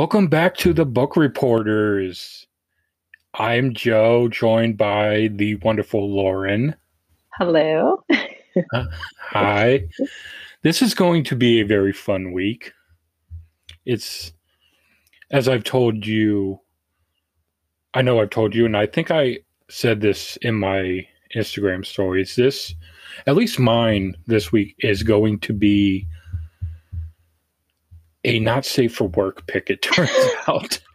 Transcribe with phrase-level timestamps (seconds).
[0.00, 2.46] Welcome back to the Book Reporters.
[3.34, 6.74] I'm Joe, joined by the wonderful Lauren.
[7.36, 8.02] Hello.
[8.74, 8.86] Uh,
[9.20, 9.86] hi.
[10.62, 12.72] This is going to be a very fun week.
[13.84, 14.32] It's,
[15.30, 16.58] as I've told you,
[17.92, 22.36] I know I've told you, and I think I said this in my Instagram stories.
[22.36, 22.74] This,
[23.26, 26.08] at least mine this week, is going to be
[28.24, 30.10] a not safe for work pick, it turns
[30.48, 30.80] out.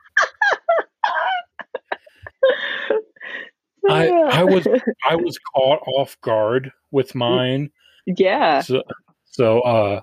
[3.89, 4.67] I I was
[5.09, 7.71] I was caught off guard with mine.
[8.05, 8.61] Yeah.
[8.61, 8.83] So,
[9.25, 10.01] so uh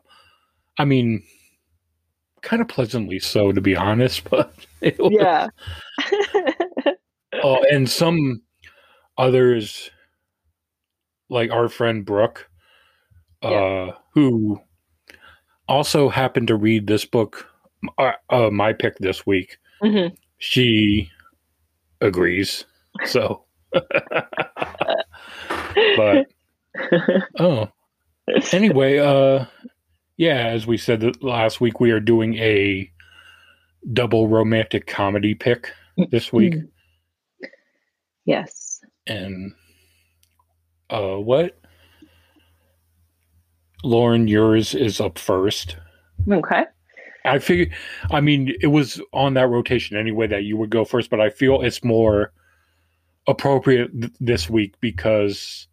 [0.79, 1.23] I mean
[2.43, 5.49] kind of pleasantly so to be honest, but was, yeah.
[7.43, 8.43] oh, and some
[9.17, 9.91] others
[11.29, 12.49] like our friend Brooke
[13.43, 13.91] uh yeah.
[14.15, 14.61] who
[15.69, 17.47] also happened to read this book,
[17.99, 19.59] uh, uh, my pick this week.
[19.83, 20.15] Mm-hmm.
[20.39, 21.11] She
[22.01, 22.65] agrees.
[23.07, 23.87] So, but
[27.39, 27.69] oh,
[28.53, 29.47] anyway, uh,
[30.17, 32.91] yeah, as we said last week, we are doing a
[33.93, 35.73] double romantic comedy pick
[36.11, 36.55] this week.
[38.25, 38.81] Yes.
[39.07, 39.53] And
[40.91, 41.59] uh, what
[43.83, 45.77] Lauren, yours is up first.
[46.31, 46.65] Okay.
[47.25, 47.75] I figure,
[48.11, 51.31] I mean, it was on that rotation anyway that you would go first, but I
[51.31, 52.33] feel it's more
[53.29, 55.69] appropriate th- this week because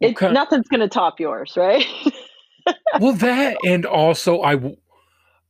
[0.00, 1.84] it, kind of, nothing's going to top yours, right?
[3.00, 4.74] well, that and also I,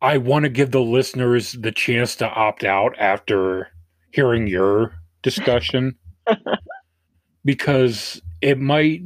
[0.02, 3.68] I want to give the listeners the chance to opt out after
[4.10, 5.96] hearing your discussion
[7.44, 9.00] because it might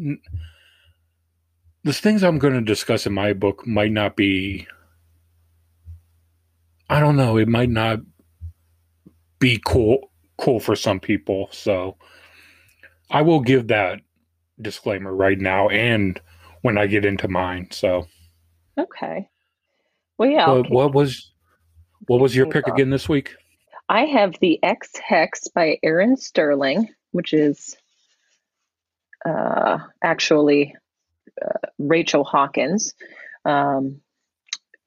[1.84, 4.66] the things I'm going to discuss in my book might not be
[6.90, 8.00] I don't know, it might not
[9.38, 11.48] be cool cool for some people.
[11.50, 11.96] So
[13.10, 14.00] I will give that
[14.60, 16.20] disclaimer right now and
[16.62, 17.68] when I get into mine.
[17.70, 18.06] So
[18.78, 19.28] Okay.
[20.16, 20.46] Well yeah.
[20.46, 21.32] But what was
[22.06, 23.34] what was your pick again this week?
[23.88, 27.76] I have the Ex Hex by Erin Sterling, which is
[29.26, 30.74] uh, actually
[31.42, 32.94] uh, Rachel Hawkins.
[33.44, 34.00] Um,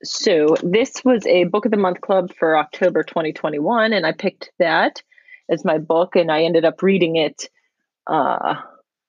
[0.04, 4.52] so this was a book of the month club for October 2021, and I picked
[4.60, 5.02] that
[5.50, 7.50] as my book, and I ended up reading it
[8.08, 8.56] uh,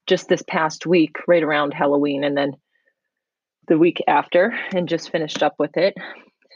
[0.06, 2.53] just this past week, right around Halloween, and then
[3.69, 5.97] the week after, and just finished up with it.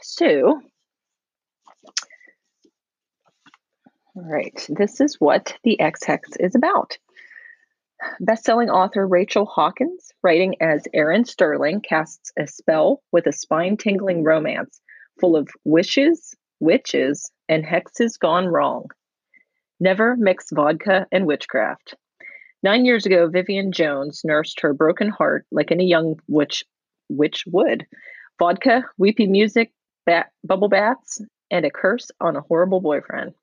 [0.03, 0.61] So,
[4.15, 6.97] all right, this is what the Ex Hex is about.
[8.21, 14.23] Bestselling author Rachel Hawkins, writing as Erin Sterling, casts a spell with a spine tingling
[14.23, 14.81] romance
[15.19, 18.85] full of wishes, witches, and hexes gone wrong.
[19.79, 21.95] Never mix vodka and witchcraft.
[22.63, 26.65] Nine years ago, Vivian Jones nursed her broken heart like any young witch,
[27.09, 27.85] witch would.
[28.39, 29.71] Vodka, weepy music,
[30.05, 33.33] bat, bubble baths, and a curse on a horrible boyfriend.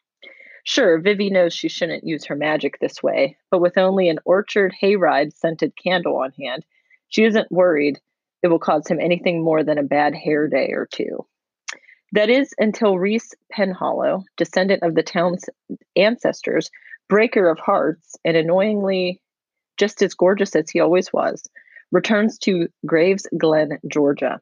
[0.64, 4.72] Sure, Vivi knows she shouldn't use her magic this way, but with only an orchard
[4.80, 6.64] hayride scented candle on hand,
[7.08, 8.00] she isn't worried
[8.42, 11.26] it will cause him anything more than a bad hair day or two.
[12.12, 15.46] That is until Rhys Penhallow, descendant of the town's
[15.96, 16.70] ancestors,
[17.08, 19.20] breaker of hearts, and annoyingly
[19.78, 21.48] just as gorgeous as he always was,
[21.90, 24.40] returns to Graves Glen, Georgia,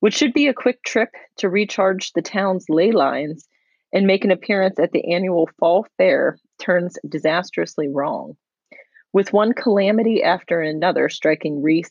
[0.00, 3.48] which should be a quick trip to recharge the town's ley lines
[3.92, 8.36] and make an appearance at the annual fall fair turns disastrously wrong.
[9.12, 11.90] With one calamity after another striking Rhys,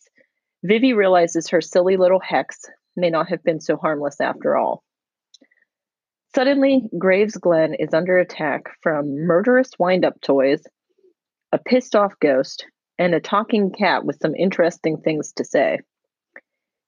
[0.64, 2.66] Vivi realizes her silly little hex
[2.96, 4.84] may not have been so harmless after all.
[6.36, 10.64] Suddenly, Graves Glen is under attack from murderous wind up toys,
[11.52, 12.66] a pissed off ghost,
[13.00, 15.80] and a talking cat with some interesting things to say.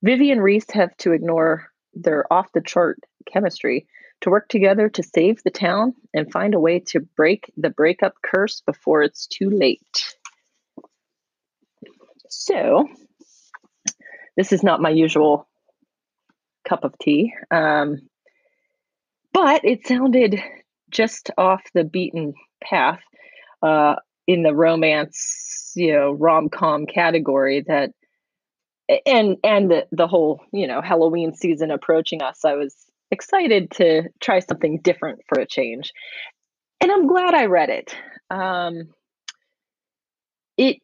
[0.04, 3.00] Vivi and Rhys have to ignore their off the chart
[3.32, 3.88] chemistry
[4.22, 8.16] to work together to save the town and find a way to break the breakup
[8.24, 10.16] curse before it's too late.
[12.30, 12.88] So,
[14.36, 15.48] this is not my usual
[16.68, 18.00] cup of tea, um,
[19.34, 20.42] but it sounded
[20.90, 23.02] just off the beaten path
[23.62, 27.92] uh, in the romance, you know, rom com category that.
[29.06, 34.04] And and the, the whole you know Halloween season approaching us, I was excited to
[34.22, 35.94] try something different for a change.
[36.82, 37.96] And I'm glad I read it.
[38.30, 38.90] Um,
[40.58, 40.78] it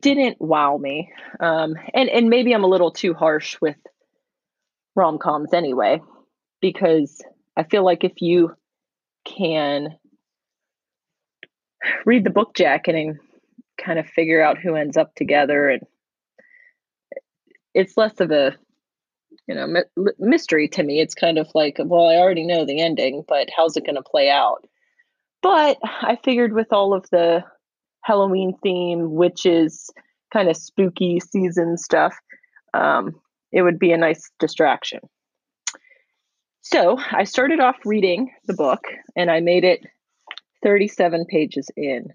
[0.00, 1.12] didn't wow me.
[1.40, 3.76] Um, and, and maybe I'm a little too harsh with
[4.96, 6.00] rom coms anyway.
[6.60, 7.22] because
[7.56, 8.54] I feel like if you
[9.24, 9.96] can
[12.06, 13.18] read the book jacket and
[13.78, 15.82] kind of figure out who ends up together and
[17.74, 18.56] it's less of a
[19.48, 19.82] you know
[20.18, 21.00] mystery to me.
[21.00, 24.02] It's kind of like well i already know the ending but how's it going to
[24.02, 24.64] play out?
[25.42, 27.42] But i figured with all of the
[28.02, 29.90] halloween theme witches
[30.32, 32.14] kind of spooky season stuff
[32.74, 33.14] um,
[33.50, 35.00] it would be a nice distraction.
[36.60, 38.84] So i started off reading the book
[39.16, 39.80] and i made it
[40.62, 42.08] 37 pages in.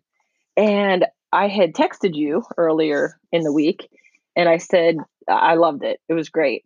[0.55, 3.89] And i had texted you earlier in the week
[4.35, 4.97] and i said
[5.27, 5.99] i loved it.
[6.07, 6.65] It was great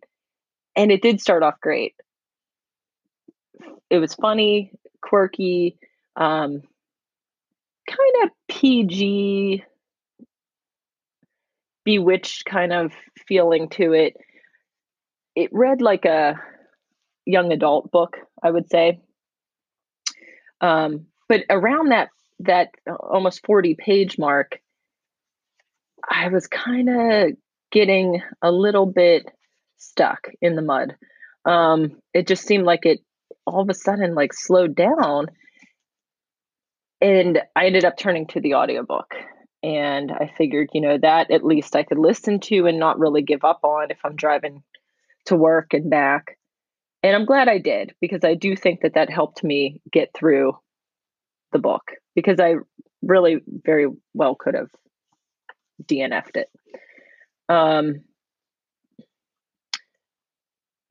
[0.78, 1.96] and it did start off great.
[3.90, 4.70] It was funny,
[5.02, 5.76] quirky,
[6.14, 6.62] um,
[7.88, 9.64] kind of PG,
[11.84, 12.92] bewitched kind of
[13.26, 14.16] feeling to it.
[15.34, 16.40] It read like a
[17.26, 19.00] young adult book, I would say.
[20.60, 22.10] Um, but around that
[22.40, 22.68] that
[23.00, 24.60] almost 40 page mark,
[26.08, 27.32] I was kind of
[27.72, 29.28] getting a little bit
[29.78, 30.96] stuck in the mud.
[31.44, 33.00] Um, it just seemed like it
[33.46, 35.28] all of a sudden like slowed down.
[37.00, 39.14] And I ended up turning to the audiobook.
[39.62, 43.22] And I figured, you know, that at least I could listen to and not really
[43.22, 44.62] give up on if I'm driving
[45.26, 46.38] to work and back.
[47.02, 50.56] And I'm glad I did because I do think that that helped me get through
[51.52, 51.82] the book
[52.14, 52.56] because I
[53.02, 54.70] really very well could have
[55.84, 56.50] DNF'd it.
[57.48, 58.02] Um,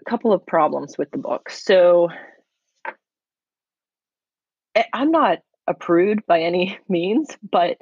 [0.07, 1.49] couple of problems with the book.
[1.49, 2.09] So
[4.75, 7.77] eh, I'm not a prude by any means, but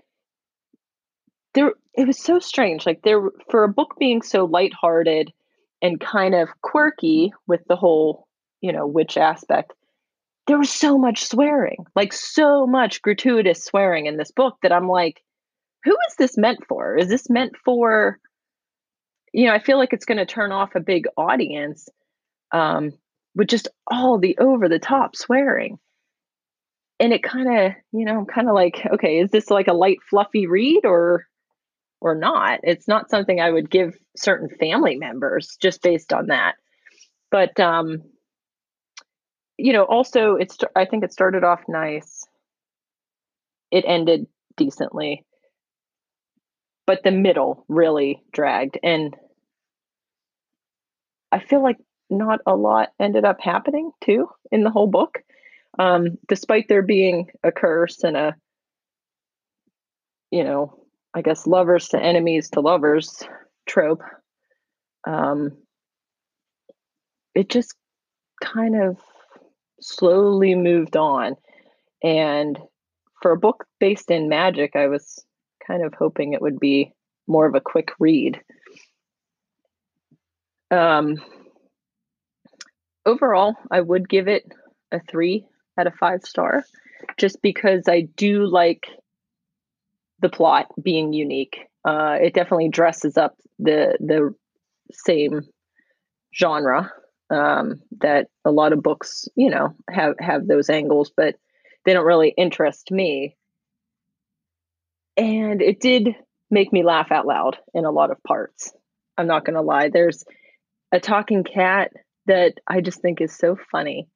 [1.54, 2.86] there it was so strange.
[2.86, 5.31] Like there for a book being so lighthearted
[5.81, 8.27] and kind of quirky with the whole,
[8.62, 9.74] you know, witch aspect,
[10.48, 14.88] there was so much swearing, like so much gratuitous swearing in this book that I'm
[14.88, 15.22] like,
[15.83, 16.98] who is this meant for?
[16.98, 18.19] Is this meant for
[19.36, 21.89] you know, I feel like it's going to turn off a big audience
[22.52, 22.94] um,
[23.36, 25.78] with just all the over the top swearing.
[27.00, 29.74] And it kind of, you know, I'm kind of like, okay, is this like a
[29.74, 31.26] light, fluffy read or
[32.00, 32.62] or not?
[32.64, 36.56] It's not something I would give certain family members just based on that.
[37.32, 38.04] But um,
[39.58, 42.26] you know, also it's I think it started off nice.
[43.72, 45.26] It ended decently.
[46.88, 49.16] But the middle really dragged and
[51.32, 51.78] I feel like
[52.10, 55.19] not a lot ended up happening too in the whole book.
[55.78, 58.36] Um, despite there being a curse and a,
[60.31, 60.80] you know,
[61.13, 63.24] I guess lovers to enemies to lovers
[63.66, 64.02] trope,
[65.06, 65.57] um,
[67.34, 67.75] it just
[68.41, 68.98] kind of
[69.82, 71.36] slowly moved on.
[72.03, 72.60] And
[73.22, 75.24] for a book based in magic, I was
[75.65, 76.94] kind of hoping it would be
[77.27, 78.39] more of a quick read.
[80.72, 81.22] Um,
[83.06, 84.44] overall, I would give it
[84.92, 85.46] a three
[85.80, 86.64] out of five star,
[87.18, 88.88] just because I do like
[90.20, 91.60] the plot being unique.
[91.84, 94.34] Uh, it definitely dresses up the the
[94.92, 95.42] same
[96.34, 96.92] genre
[97.30, 101.36] um, that a lot of books, you know, have have those angles, but
[101.86, 103.36] they don't really interest me.
[105.18, 106.10] And it did
[106.52, 108.74] make me laugh out loud in a lot of parts.
[109.18, 109.90] I'm not going to lie.
[109.90, 110.26] There's
[110.92, 111.92] a talking cat
[112.27, 114.08] that I just think is so funny.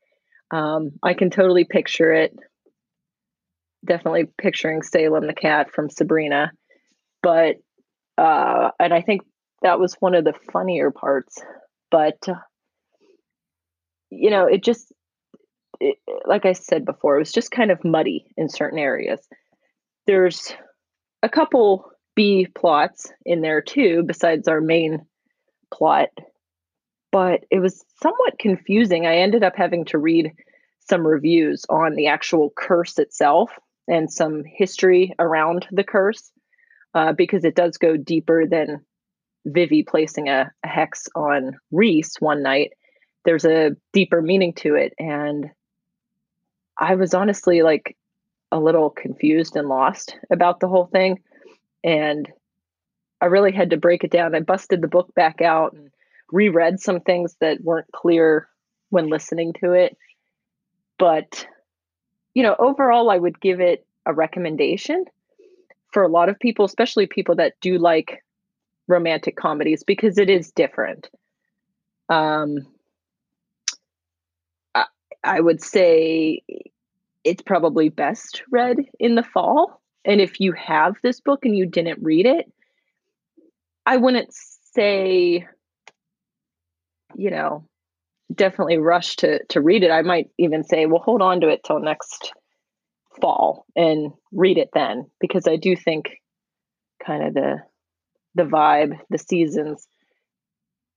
[0.52, 2.36] Um, I can totally picture it.
[3.86, 6.52] Definitely picturing Salem the cat from Sabrina,
[7.24, 7.58] but
[8.18, 9.22] uh, and I think
[9.62, 11.42] that was one of the funnier parts.
[11.90, 12.34] But uh,
[14.10, 14.92] you know, it just
[15.80, 19.26] it, like I said before, it was just kind of muddy in certain areas.
[20.08, 20.54] There's
[21.24, 25.06] a couple B plots in there too, besides our main
[25.74, 26.10] plot
[27.12, 29.06] but it was somewhat confusing.
[29.06, 30.32] I ended up having to read
[30.88, 33.52] some reviews on the actual curse itself
[33.88, 36.32] and some history around the curse
[36.94, 38.86] uh, because it does go deeper than
[39.46, 42.74] Vivi placing a, a hex on Rhys one night.
[43.26, 44.94] There's a deeper meaning to it.
[45.00, 45.50] And
[46.78, 47.96] I was honestly like
[48.52, 51.20] a little confused and lost about the whole thing.
[51.84, 52.30] And
[53.22, 54.36] I really had to break it down.
[54.36, 55.92] I busted the book back out and
[56.32, 58.48] reread some things that weren't clear
[58.90, 59.98] when listening to it.
[60.98, 61.48] But,
[62.34, 65.06] you know, overall, I would give it a recommendation
[65.92, 68.24] for a lot of people, especially people that do like
[68.88, 71.10] romantic comedies, because it is different.
[72.10, 72.66] Um,
[74.76, 74.86] I,
[75.24, 76.42] I would say
[77.24, 79.82] it's probably best read in the fall.
[80.06, 82.52] And if you have this book and you didn't read it,
[83.86, 84.34] I wouldn't
[84.74, 85.48] say,
[87.16, 87.68] you know,
[88.34, 89.92] definitely rush to to read it.
[89.92, 92.32] I might even say, well, hold on to it till next
[93.22, 96.18] fall and read it then, because I do think
[97.06, 97.58] kind of the
[98.36, 99.88] the vibe, the seasons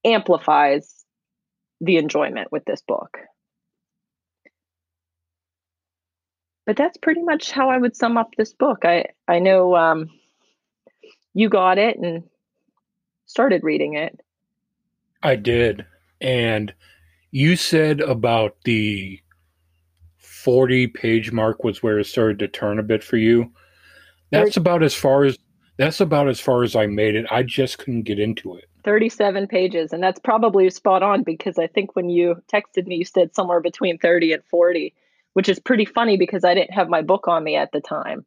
[0.04, 1.04] amplifies
[1.80, 3.18] the enjoyment with this book.
[6.64, 8.84] But that's pretty much how I would sum up this book.
[8.84, 10.10] I I know um,
[11.34, 12.24] you got it and
[13.26, 14.20] started reading it.
[15.22, 15.86] I did,
[16.22, 16.72] and
[17.32, 19.20] you said about the
[20.18, 23.52] 40 page mark was where it started to turn a bit for you.
[24.30, 25.38] That's about as far as
[25.76, 27.26] that's about as far as I made it.
[27.30, 28.64] I just couldn't get into it.
[28.84, 33.04] 37 pages and that's probably spot on because I think when you texted me you
[33.04, 34.94] said somewhere between 30 and 40,
[35.34, 38.24] which is pretty funny because I didn't have my book on me at the time.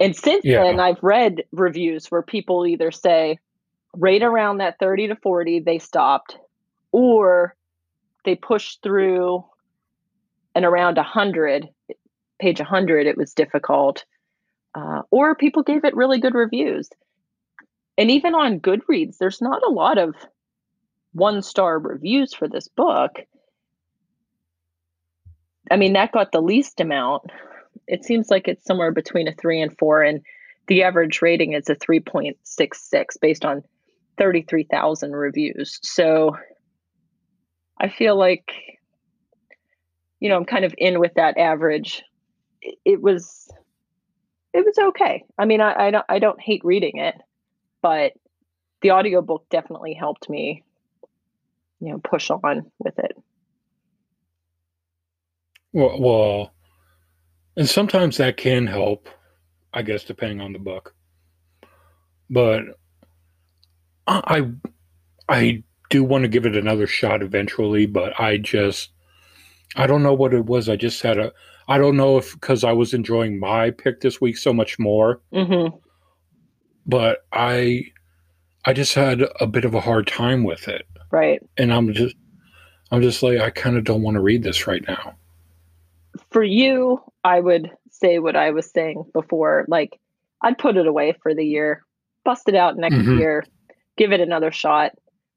[0.00, 0.62] And since yeah.
[0.62, 3.38] then I've read reviews where people either say
[3.94, 6.36] right around that 30 to 40 they stopped
[6.94, 7.56] or
[8.24, 9.44] they pushed through
[10.54, 11.68] and around 100
[12.38, 14.04] page 100 it was difficult
[14.76, 16.88] uh, or people gave it really good reviews.
[17.98, 20.14] And even on goodreads there's not a lot of
[21.12, 23.16] one star reviews for this book.
[25.68, 27.24] I mean that got the least amount.
[27.88, 30.20] It seems like it's somewhere between a three and four and
[30.68, 33.64] the average rating is a 3.66 based on
[34.16, 35.80] 33,000 reviews.
[35.82, 36.36] So
[37.78, 38.50] I feel like,
[40.20, 42.02] you know, I'm kind of in with that average.
[42.84, 43.48] It, was,
[44.52, 45.24] it was okay.
[45.38, 47.14] I mean, I, I don't, I don't hate reading it,
[47.82, 48.12] but
[48.82, 50.62] the audiobook definitely helped me,
[51.80, 53.16] you know, push on with it.
[55.72, 56.54] Well, well,
[57.56, 59.08] and sometimes that can help,
[59.72, 60.94] I guess, depending on the book.
[62.30, 62.62] But
[64.06, 64.50] I
[65.28, 68.90] I do want to give it another shot eventually, but I just
[69.76, 70.68] I don't know what it was.
[70.68, 71.32] I just had a
[71.68, 75.20] I don't know if because I was enjoying my pick this week so much more,
[75.32, 75.76] mm-hmm.
[76.86, 77.86] but I
[78.64, 80.86] I just had a bit of a hard time with it.
[81.10, 81.40] Right.
[81.56, 82.16] And I'm just
[82.90, 85.14] I'm just like I kind of don't want to read this right now.
[86.30, 89.64] For you, I would say what I was saying before.
[89.68, 89.98] Like
[90.42, 91.84] I'd put it away for the year,
[92.24, 93.18] bust it out next mm-hmm.
[93.18, 93.44] year,
[93.96, 94.92] give it another shot.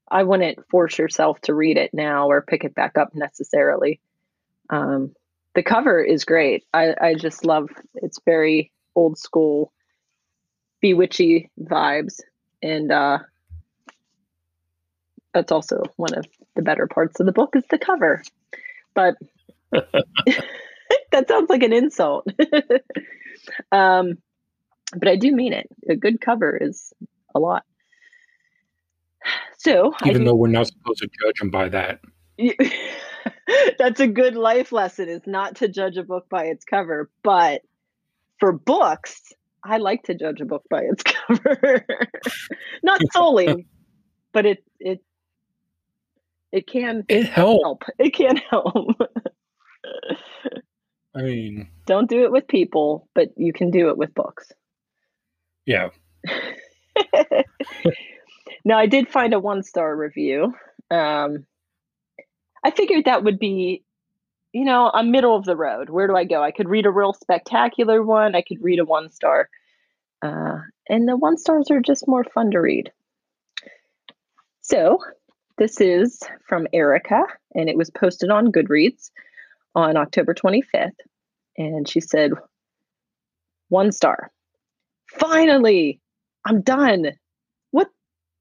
[0.10, 4.00] I wouldn't force yourself to read it now or pick it back up necessarily.
[4.70, 5.14] Um,
[5.56, 6.66] the cover is great.
[6.74, 9.74] I, I just love it's very old school,
[10.84, 12.22] bewitchy vibes,
[12.62, 13.20] and uh,
[15.34, 18.24] that's also one of the better parts of the book is the cover.
[18.94, 19.16] But
[21.12, 22.28] that sounds like an insult.
[23.72, 24.18] um,
[24.96, 25.68] but I do mean it.
[25.90, 26.94] A good cover is
[27.36, 27.64] a lot.
[29.58, 32.00] So, even though we're not supposed to judge them by that,
[33.78, 37.10] that's a good life lesson is not to judge a book by its cover.
[37.24, 37.62] But
[38.40, 41.86] for books, I like to judge a book by its cover.
[42.84, 43.68] not solely,
[44.32, 45.04] but it it
[46.52, 47.62] it can it help.
[47.64, 47.84] help.
[48.00, 48.96] It can help.
[51.16, 54.52] I mean, don't do it with people, but you can do it with books.
[55.66, 55.90] Yeah.
[58.68, 60.54] Now, I did find a one star review.
[60.92, 61.46] Um,
[62.66, 63.86] I figured that would be,
[64.52, 65.90] you know, a middle of the road.
[65.90, 66.44] Where do I go?
[66.44, 68.36] I could read a real spectacular one.
[68.36, 69.48] I could read a one star.
[70.22, 70.58] Uh,
[70.90, 72.92] and the one stars are just more fun to read.
[74.60, 75.00] So,
[75.58, 76.20] this is
[76.50, 77.22] from Erica,
[77.56, 79.12] and it was posted on Goodreads
[79.76, 80.92] on October 25th.
[81.58, 82.32] And she said,
[83.70, 84.30] one star.
[85.08, 86.02] Finally,
[86.46, 87.14] I'm done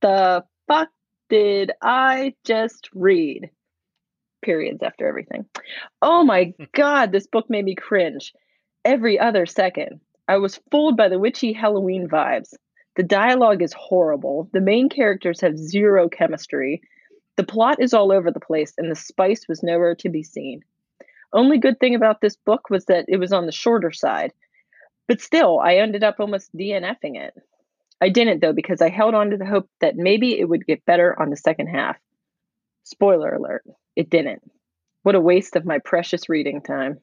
[0.06, 0.88] the fuck
[1.28, 3.50] did I just read?
[4.44, 5.46] Periods after everything.
[6.00, 6.64] Oh my hmm.
[6.72, 8.32] God, this book made me cringe
[8.84, 10.00] every other second.
[10.28, 12.54] I was fooled by the witchy Halloween vibes.
[12.94, 14.48] The dialogue is horrible.
[14.52, 16.82] The main characters have zero chemistry.
[17.36, 20.62] The plot is all over the place, and the spice was nowhere to be seen.
[21.32, 24.32] Only good thing about this book was that it was on the shorter side.
[25.08, 27.34] But still, I ended up almost DNFing it.
[28.00, 30.84] I didn't though because I held on to the hope that maybe it would get
[30.84, 31.96] better on the second half.
[32.84, 33.64] Spoiler alert,
[33.96, 34.42] it didn't.
[35.02, 36.98] What a waste of my precious reading time.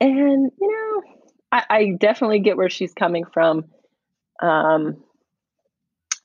[0.00, 1.02] And, you know,
[1.52, 3.66] I, I definitely get where she's coming from.
[4.40, 5.02] Um,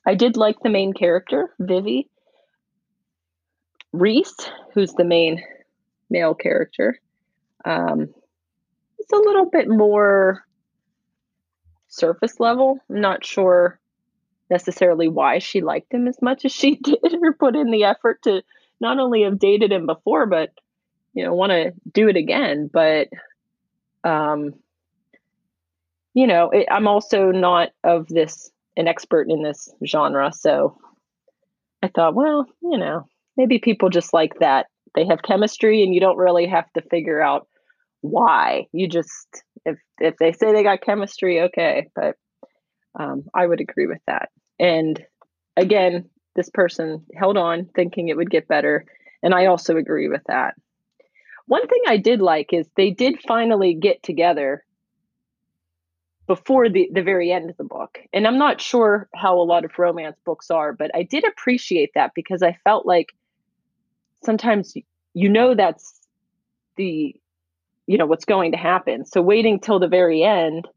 [0.06, 2.08] I did like the main character, Vivi.
[3.92, 4.34] Rhys,
[4.72, 5.42] who's the main
[6.10, 6.98] male character.
[7.64, 8.14] Um,
[8.98, 10.45] it's a little bit more
[11.96, 12.78] surface level.
[12.90, 13.78] I'm not sure
[14.50, 18.22] necessarily why she liked him as much as she did or put in the effort
[18.22, 18.42] to
[18.80, 20.50] not only have dated him before, but
[21.14, 22.68] you know, want to do it again.
[22.72, 23.08] But
[24.04, 24.54] um,
[26.14, 30.78] you know, it, I'm also not of this an expert in this genre, so
[31.82, 34.66] I thought, well, you know, maybe people just like that.
[34.94, 37.48] They have chemistry, and you don't really have to figure out
[38.02, 38.66] why.
[38.72, 41.88] You just if if they say they got chemistry, okay.
[41.94, 42.16] But
[42.98, 44.30] um, I would agree with that.
[44.58, 45.04] And
[45.56, 48.86] again, this person held on, thinking it would get better,
[49.22, 50.54] and I also agree with that.
[51.46, 54.64] One thing I did like is they did finally get together
[56.26, 57.98] before the, the very end of the book.
[58.12, 61.92] And I'm not sure how a lot of romance books are, but I did appreciate
[61.94, 63.14] that because I felt like
[64.24, 64.74] sometimes
[65.14, 66.00] you know that's
[66.76, 67.14] the
[67.86, 69.04] you know what's going to happen.
[69.04, 70.68] So waiting till the very end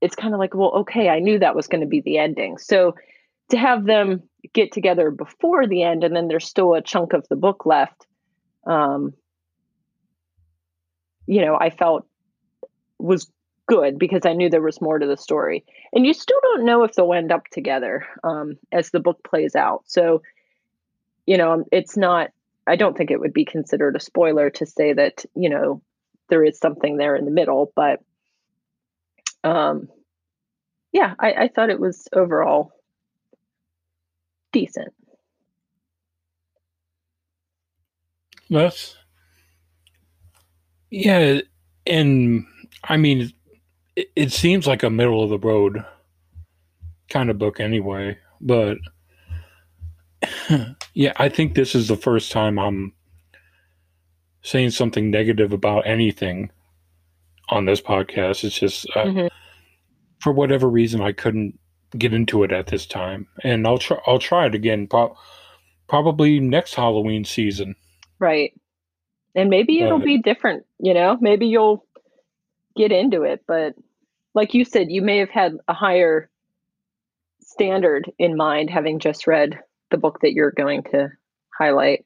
[0.00, 2.56] it's kind of like, well, okay, I knew that was going to be the ending.
[2.56, 2.94] So
[3.48, 4.22] to have them
[4.52, 8.06] get together before the end and then there's still a chunk of the book left
[8.64, 9.12] um
[11.28, 12.06] you know, I felt
[12.98, 13.30] was
[13.66, 15.64] good because I knew there was more to the story.
[15.92, 19.54] And you still don't know if they'll end up together um, as the book plays
[19.54, 19.82] out.
[19.84, 20.22] So,
[21.26, 22.30] you know, it's not,
[22.68, 25.82] I don't think it would be considered a spoiler to say that, you know,
[26.28, 28.00] there is something there in the middle, but
[29.42, 29.88] um,
[30.92, 32.72] yeah, I, I thought it was overall
[34.52, 34.92] decent.
[38.50, 38.96] That's,
[40.90, 41.40] yeah.
[41.86, 42.46] And
[42.84, 43.32] I mean,
[43.96, 45.84] it, it seems like a middle of the road
[47.08, 48.76] kind of book anyway, but
[50.98, 52.92] yeah, I think this is the first time I'm
[54.42, 56.50] saying something negative about anything
[57.50, 58.42] on this podcast.
[58.42, 59.26] It's just uh, mm-hmm.
[60.20, 61.56] for whatever reason I couldn't
[61.96, 63.98] get into it at this time, and I'll try.
[64.08, 64.88] I'll try it again.
[64.88, 65.16] Pro-
[65.88, 67.76] probably next Halloween season.
[68.18, 68.52] Right,
[69.36, 70.66] and maybe it'll be different.
[70.80, 71.86] You know, maybe you'll
[72.76, 73.76] get into it, but
[74.34, 76.28] like you said, you may have had a higher
[77.40, 81.08] standard in mind having just read the book that you're going to
[81.56, 82.04] highlight.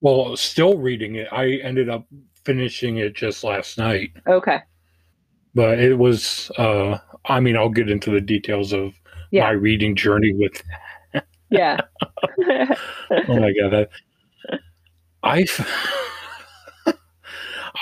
[0.00, 1.28] Well, still reading it.
[1.30, 2.06] I ended up
[2.44, 4.10] finishing it just last night.
[4.26, 4.60] Okay.
[5.54, 8.94] But it was uh I mean, I'll get into the details of
[9.30, 9.44] yeah.
[9.44, 10.62] my reading journey with
[11.50, 11.80] Yeah.
[12.48, 12.76] oh
[13.28, 13.90] my god, that
[15.22, 15.46] I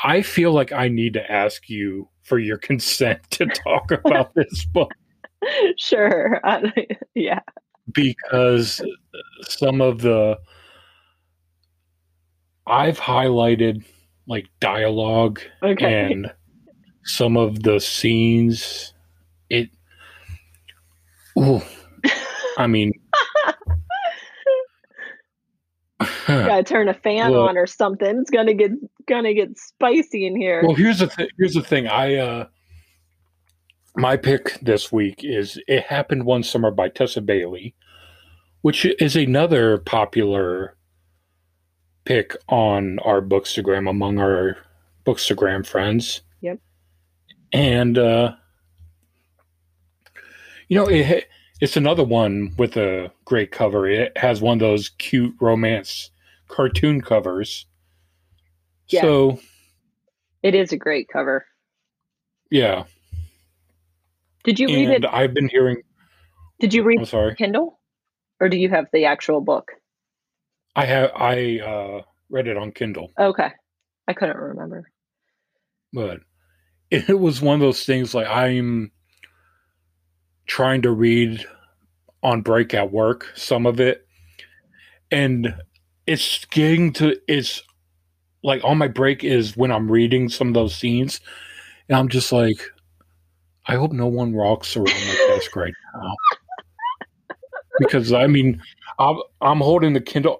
[0.04, 4.64] I feel like I need to ask you for your consent to talk about this
[4.66, 4.92] book.
[5.78, 6.40] Sure.
[6.44, 6.70] Uh,
[7.14, 7.40] yeah.
[7.92, 8.82] Because
[9.42, 10.38] some of the
[12.66, 13.84] I've highlighted
[14.26, 16.12] like dialogue okay.
[16.12, 16.32] and
[17.04, 18.92] some of the scenes
[19.48, 19.70] it
[21.38, 21.62] ooh,
[22.58, 22.92] I mean
[26.26, 28.18] gotta turn a fan well, on or something.
[28.20, 28.70] It's gonna get
[29.06, 30.62] gonna get spicy in here.
[30.64, 31.86] Well, here's the th- here's the thing.
[31.88, 32.46] I uh,
[33.96, 37.74] my pick this week is "It Happened One Summer" by Tessa Bailey,
[38.62, 40.76] which is another popular
[42.04, 44.56] pick on our Bookstagram among our
[45.06, 46.22] Bookstagram friends.
[46.40, 46.58] Yep.
[47.52, 48.34] And uh,
[50.68, 51.28] you know it
[51.60, 53.88] it's another one with a great cover.
[53.88, 56.10] It has one of those cute romance
[56.48, 57.66] cartoon covers.
[58.88, 59.02] Yeah.
[59.02, 59.40] So
[60.42, 61.46] it is a great cover.
[62.50, 62.84] Yeah.
[64.44, 65.10] Did you read and it?
[65.12, 65.82] I've been hearing
[66.60, 67.34] Did you read I'm sorry.
[67.34, 67.77] Kindle?
[68.40, 69.72] Or do you have the actual book?
[70.76, 73.12] I have I uh read it on Kindle.
[73.18, 73.50] Okay.
[74.06, 74.90] I couldn't remember.
[75.92, 76.20] But
[76.90, 78.92] it was one of those things like I'm
[80.46, 81.44] trying to read
[82.22, 84.06] on break at work, some of it.
[85.10, 85.54] And
[86.06, 87.62] it's getting to it's
[88.42, 91.20] like on my break is when I'm reading some of those scenes,
[91.88, 92.62] and I'm just like,
[93.66, 96.14] I hope no one walks around my desk right now.
[97.78, 98.60] Because I mean,
[98.98, 100.38] I'm, I'm holding the Kindle.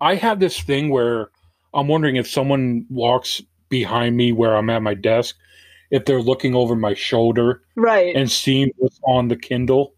[0.00, 1.30] I have this thing where
[1.74, 5.36] I'm wondering if someone walks behind me where I'm at my desk,
[5.90, 9.94] if they're looking over my shoulder, right, and seeing what's on the Kindle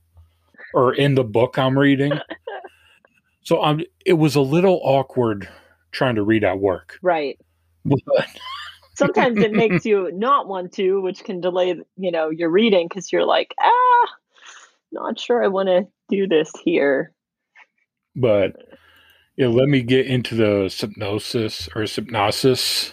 [0.75, 2.13] or in the book I'm reading.
[3.43, 3.83] so I'm.
[4.05, 5.49] It was a little awkward
[5.93, 6.99] trying to read at work.
[7.03, 7.39] Right.
[8.95, 13.11] Sometimes it makes you not want to, which can delay, you know, your reading because
[13.11, 14.09] you're like, ah,
[14.93, 17.13] not sure I want to do this here.
[18.15, 18.57] But
[19.39, 22.93] let me get into the hypnosis or hypnosis.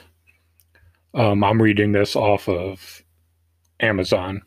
[1.13, 3.03] Um, I'm reading this off of
[3.79, 4.41] Amazon.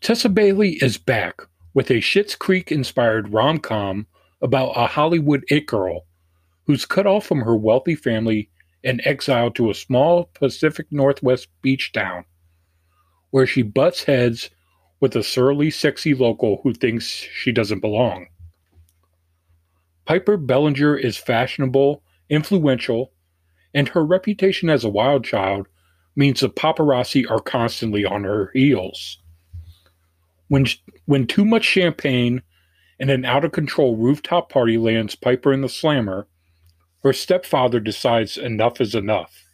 [0.00, 1.42] Tessa Bailey is back
[1.74, 4.06] with a Schitt's Creek inspired rom com
[4.40, 6.02] about a Hollywood it girl
[6.66, 8.50] who's cut off from her wealthy family
[8.84, 12.24] and exiled to a small Pacific Northwest beach town
[13.30, 14.50] where she butts heads
[15.00, 18.26] with a surly, sexy local who thinks she doesn't belong.
[20.04, 23.12] Piper Bellinger is fashionable, influential,
[23.74, 25.66] and her reputation as a wild child
[26.14, 29.18] means the paparazzi are constantly on her heels.
[30.48, 30.66] When,
[31.04, 32.42] when too much champagne
[32.98, 36.26] and an out of control rooftop party lands Piper in the slammer,
[37.02, 39.44] her stepfather decides enough is enough.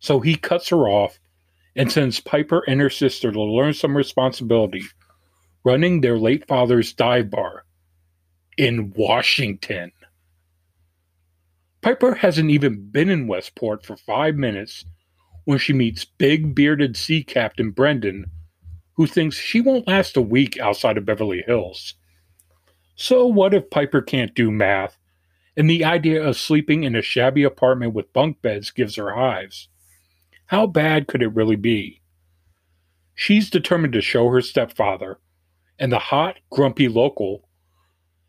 [0.00, 1.18] So he cuts her off
[1.76, 4.82] and sends Piper and her sister to learn some responsibility,
[5.62, 7.64] running their late father's dive bar
[8.56, 9.92] in Washington.
[11.82, 14.86] Piper hasn't even been in Westport for five minutes
[15.44, 18.30] when she meets big bearded sea captain Brendan,
[18.94, 21.94] who thinks she won't last a week outside of Beverly Hills.
[22.96, 24.96] So, what if Piper can't do math,
[25.56, 29.68] and the idea of sleeping in a shabby apartment with bunk beds gives her hives?
[30.46, 32.00] How bad could it really be?
[33.14, 35.18] She's determined to show her stepfather
[35.78, 37.48] and the hot, grumpy local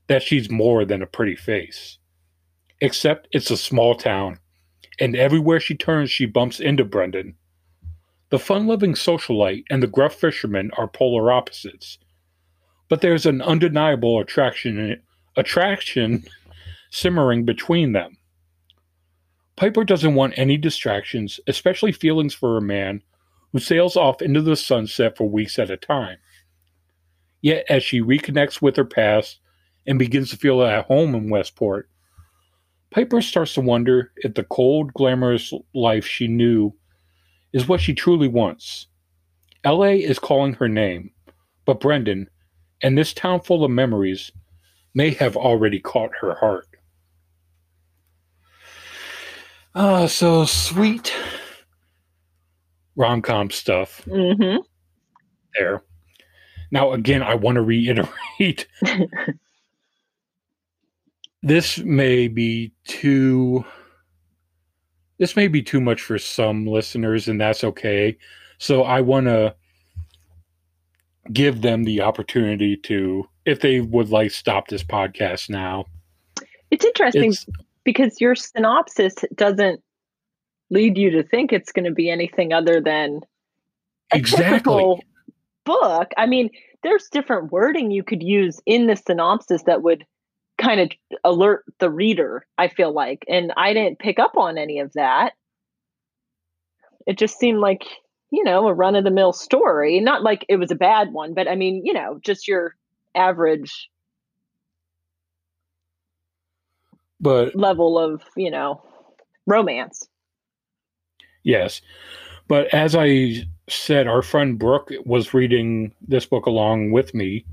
[0.07, 1.99] that she's more than a pretty face.
[2.81, 4.39] Except it's a small town,
[4.99, 7.35] and everywhere she turns, she bumps into Brendan.
[8.29, 11.97] The fun loving socialite and the gruff fisherman are polar opposites,
[12.89, 15.01] but there's an undeniable attraction,
[15.35, 16.23] attraction
[16.89, 18.16] simmering between them.
[19.57, 23.01] Piper doesn't want any distractions, especially feelings for a man
[23.51, 26.17] who sails off into the sunset for weeks at a time.
[27.41, 29.39] Yet, as she reconnects with her past
[29.87, 31.89] and begins to feel at home in Westport,
[32.91, 36.73] Piper starts to wonder if the cold, glamorous life she knew
[37.51, 38.87] is what she truly wants.
[39.65, 41.11] LA is calling her name,
[41.65, 42.29] but Brendan,
[42.83, 44.31] and this town full of memories,
[44.93, 46.67] may have already caught her heart.
[48.39, 51.13] Ah, uh, so sweet
[52.95, 54.03] rom com stuff.
[54.05, 54.57] Mm-hmm.
[55.55, 55.83] there.
[56.69, 58.67] Now, again, I want to reiterate.
[61.43, 63.63] This may be too
[65.17, 68.17] this may be too much for some listeners and that's okay.
[68.59, 69.55] So i want to
[71.31, 75.85] give them the opportunity to if they would like stop this podcast now.
[76.69, 77.31] It's interesting.
[77.31, 77.45] It's
[77.87, 79.81] because your synopsis doesn't
[80.69, 83.21] lead you to think it's going to be anything other than
[84.11, 85.01] a exactly typical
[85.63, 86.11] book.
[86.17, 86.49] I mean,
[86.83, 90.05] there's different wording you could use in the synopsis that would
[90.57, 90.91] kind of
[91.23, 93.23] alert the reader, I feel like.
[93.29, 95.31] And I didn't pick up on any of that.
[97.05, 97.85] It just seemed like,
[98.31, 100.01] you know, a run of the mill story.
[100.01, 102.75] Not like it was a bad one, but I mean, you know, just your
[103.15, 103.89] average
[107.19, 108.81] but level of, you know,
[109.45, 110.07] romance.
[111.43, 111.81] Yes.
[112.47, 117.45] But as I said, our friend Brooke was reading this book along with me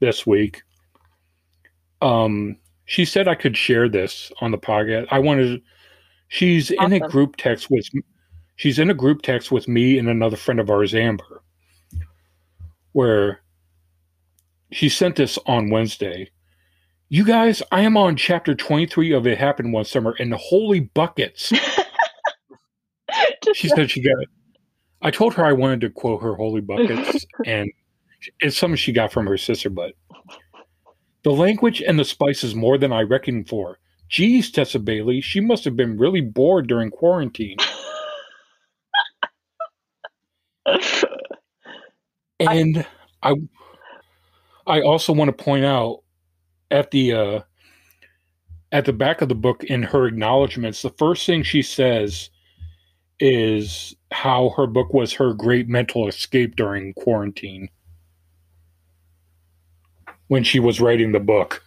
[0.00, 0.62] this week.
[2.00, 5.06] Um, she said I could share this on the podcast.
[5.10, 5.62] I wanted.
[6.28, 7.88] She's in a group text with.
[8.56, 11.42] She's in a group text with me and another friend of ours, Amber,
[12.92, 13.40] where
[14.72, 16.30] she sent this on Wednesday.
[17.12, 20.80] You guys, I am on chapter 23 of It Happened One Summer, and the holy
[20.80, 21.52] buckets.
[23.54, 24.28] She said she got it.
[25.02, 27.70] i told her i wanted to quote her holy buckets and
[28.40, 29.92] it's something she got from her sister but
[31.22, 35.40] the language and the spice is more than i reckoned for geez tessa bailey she
[35.40, 37.58] must have been really bored during quarantine
[42.40, 42.86] and
[43.22, 43.34] i
[44.66, 46.01] i also want to point out
[46.72, 47.40] at the uh
[48.72, 52.30] at the back of the book in her acknowledgments the first thing she says
[53.20, 57.68] is how her book was her great mental escape during quarantine
[60.28, 61.62] when she was writing the book.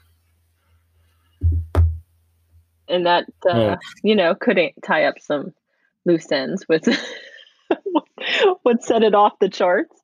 [2.87, 3.75] and that uh, Oh.
[4.03, 5.53] you know couldn't tie up some
[6.05, 6.87] loose ends with
[8.63, 9.95] what set it off the charts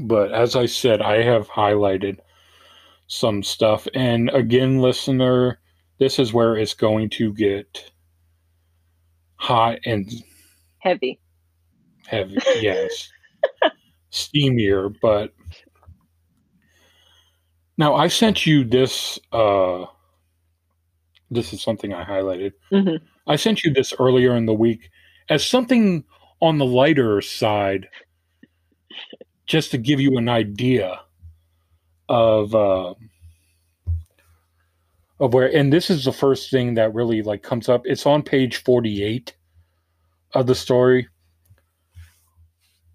[0.00, 2.18] But as I said, I have highlighted
[3.08, 3.88] some stuff.
[3.94, 5.58] And again, listener,
[5.98, 7.90] this is where it's going to get
[9.36, 10.10] hot and
[10.78, 11.20] heavy
[12.08, 12.38] heavy.
[12.60, 13.10] Yes.
[14.12, 14.94] Steamier.
[15.00, 15.34] But
[17.76, 19.84] now I sent you this uh,
[21.30, 22.52] this is something I highlighted.
[22.72, 23.00] Mhm.
[23.26, 24.90] I sent you this earlier in the week
[25.28, 26.04] as something
[26.40, 27.88] on the lighter side,
[29.46, 31.00] just to give you an idea
[32.08, 32.94] of uh,
[35.20, 35.54] of where.
[35.54, 37.82] And this is the first thing that really like comes up.
[37.84, 39.34] It's on page forty eight
[40.32, 41.08] of the story.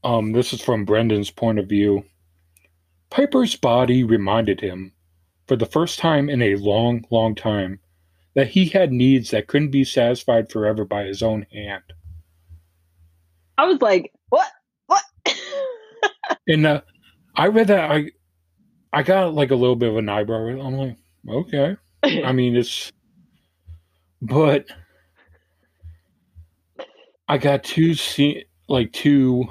[0.04, 2.04] Um, this is from Brendan's point of view.
[3.10, 4.92] Piper's body reminded him,
[5.48, 7.80] for the first time in a long, long time,
[8.34, 11.84] that he had needs that couldn't be satisfied forever by his own hand.
[13.58, 14.50] I was like, what?
[14.88, 15.04] What?
[16.48, 16.82] And uh,
[17.36, 18.12] I read that I,
[18.94, 20.50] I got like a little bit of an eyebrow.
[20.50, 21.76] I'm like, okay.
[22.04, 22.92] I mean, it's,
[24.22, 24.68] but
[27.28, 29.46] I got two scene like two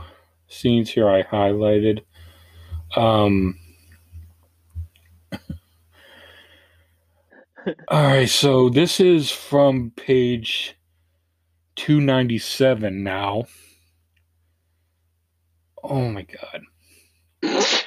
[0.47, 2.03] scenes here I highlighted.
[2.97, 3.59] Um.
[7.89, 10.77] All right, so this is from page
[11.77, 13.45] 297 now.
[15.83, 16.63] Oh my god.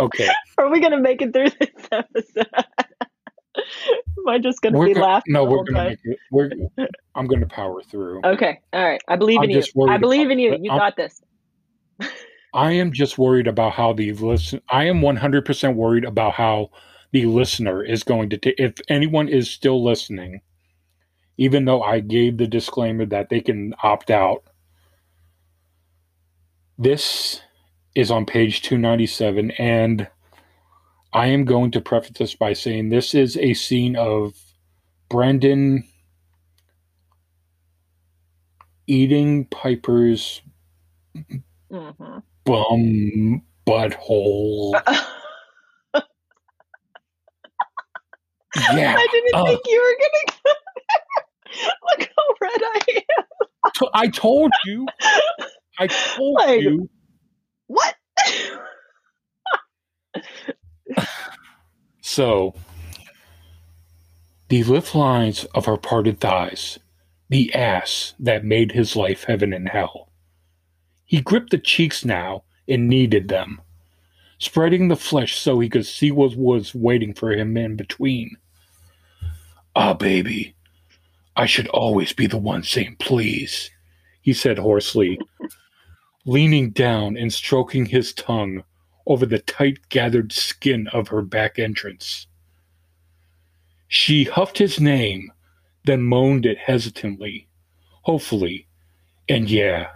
[0.00, 0.28] Okay.
[0.58, 2.46] Are we gonna make it through this episode?
[3.56, 5.32] Am I just gonna be gonna- laughing?
[5.32, 6.18] no, we're gonna make it.
[6.30, 6.50] We're,
[7.14, 8.20] I'm gonna power through.
[8.24, 9.00] Okay, all right.
[9.08, 9.62] I believe I'm in you.
[9.88, 10.58] I believe about- in you.
[10.60, 11.22] You I'm- got this.
[12.52, 14.60] I am just worried about how the listen.
[14.70, 16.70] I am 100% worried about how
[17.12, 18.56] the listener is going to take.
[18.58, 20.40] If anyone is still listening,
[21.36, 24.42] even though I gave the disclaimer that they can opt out,
[26.78, 27.40] this
[27.94, 30.08] is on page 297, and
[31.12, 34.34] I am going to preface this by saying this is a scene of
[35.08, 35.84] Brendan
[38.86, 40.40] eating Piper's
[41.70, 44.80] hmm bum butthole.
[48.74, 50.54] Yeah, I didn't uh, think you were gonna.
[52.00, 52.80] Look how red I
[53.18, 53.88] am.
[53.94, 54.86] I told you.
[55.78, 56.90] I told Like- you.
[57.70, 57.94] What?
[62.02, 62.54] So,
[64.48, 66.80] the lift lines of her parted thighs,
[67.28, 70.10] the ass that made his life heaven and hell.
[71.04, 73.60] He gripped the cheeks now and kneaded them,
[74.38, 78.36] spreading the flesh so he could see what was waiting for him in between.
[79.76, 80.56] Ah, baby,
[81.36, 83.70] I should always be the one saying please,
[84.20, 85.16] he said hoarsely,
[86.24, 88.62] leaning down and stroking his tongue
[89.06, 92.26] over the tight gathered skin of her back entrance.
[93.88, 95.32] She huffed his name,
[95.84, 97.48] then moaned it hesitantly,
[98.02, 98.68] hopefully,
[99.28, 99.88] and yeah,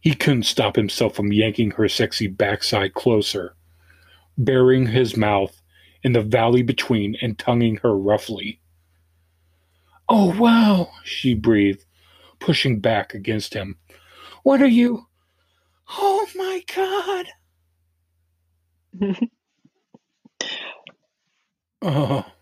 [0.00, 3.56] he couldn't stop himself from yanking her sexy backside closer,
[4.38, 5.60] burying his mouth
[6.02, 8.60] in the valley between and tonguing her roughly.
[10.08, 11.84] Oh, wow, she breathed,
[12.38, 13.76] pushing back against him.
[14.42, 15.06] What are you?
[15.90, 17.26] Oh my god.
[21.82, 22.24] Oh.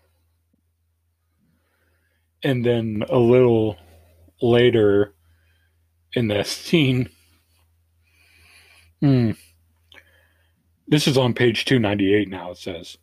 [2.41, 3.75] And then a little
[4.41, 5.13] later
[6.13, 7.09] in that scene,
[9.01, 9.31] hmm,
[10.87, 12.97] this is on page 298 now, it says.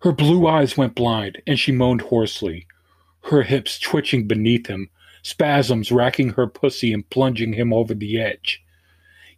[0.00, 2.66] Her blue eyes went blind, and she moaned hoarsely,
[3.24, 4.90] her hips twitching beneath him,
[5.22, 8.64] spasms racking her pussy and plunging him over the edge.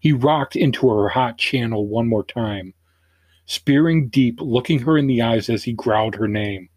[0.00, 2.74] He rocked into her hot channel one more time,
[3.46, 6.68] spearing deep, looking her in the eyes as he growled her name,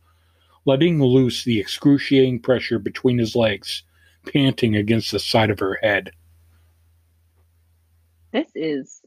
[0.66, 3.84] letting loose the excruciating pressure between his legs,
[4.26, 6.12] panting against the side of her head.
[8.32, 9.02] This is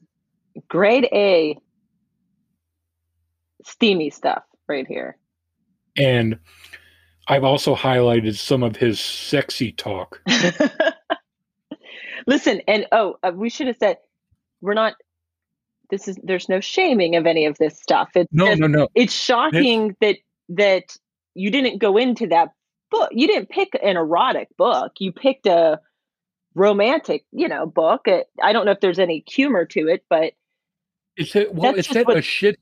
[0.68, 1.59] grade A
[3.64, 5.16] steamy stuff right here.
[5.96, 6.38] And
[7.29, 10.20] I've also highlighted some of his sexy talk.
[12.27, 13.98] Listen, and oh, uh, we should have said
[14.64, 14.94] we're not.
[15.90, 18.09] This is there's no shaming of any of this stuff.
[18.16, 18.88] It's No, just- no, no.
[18.94, 20.16] it's shocking that
[20.48, 20.96] that
[21.35, 22.48] you didn't go into that
[22.90, 23.11] book.
[23.12, 24.92] You didn't pick an erotic book.
[24.98, 25.81] You picked a
[26.55, 28.09] romantic, you know, book.
[28.09, 30.33] Uh, I don't know if there's any humor to it, but
[31.16, 32.59] It said, well, it said what- a shit.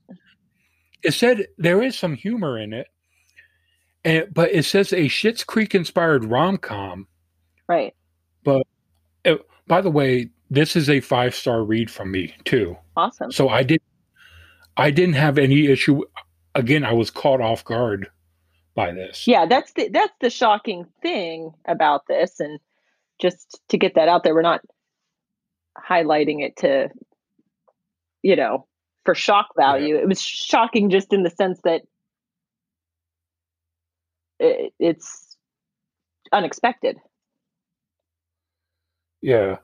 [1.03, 2.87] It said there is some humor in it,
[4.03, 7.07] and but it says a Schitt's Creek inspired rom com.
[7.67, 7.93] right,
[8.43, 8.65] But,
[9.67, 12.77] By the way, this is a five star read from me too.
[12.95, 13.31] awesome.
[13.31, 13.81] So I did,
[14.77, 16.03] I didn't have any issue.
[16.53, 18.07] Again, I was caught off guard
[18.75, 19.27] by this.
[19.27, 22.59] Yeah, that's the that's the shocking thing about this, and
[23.19, 24.61] just to get that out there, we're not
[25.77, 26.89] highlighting it to,
[28.21, 28.67] you know,
[29.05, 29.95] for shock value.
[29.95, 31.81] It was shocking just in the sense that
[34.39, 35.35] it, it's
[36.31, 36.97] unexpected.
[39.21, 39.57] Yeah.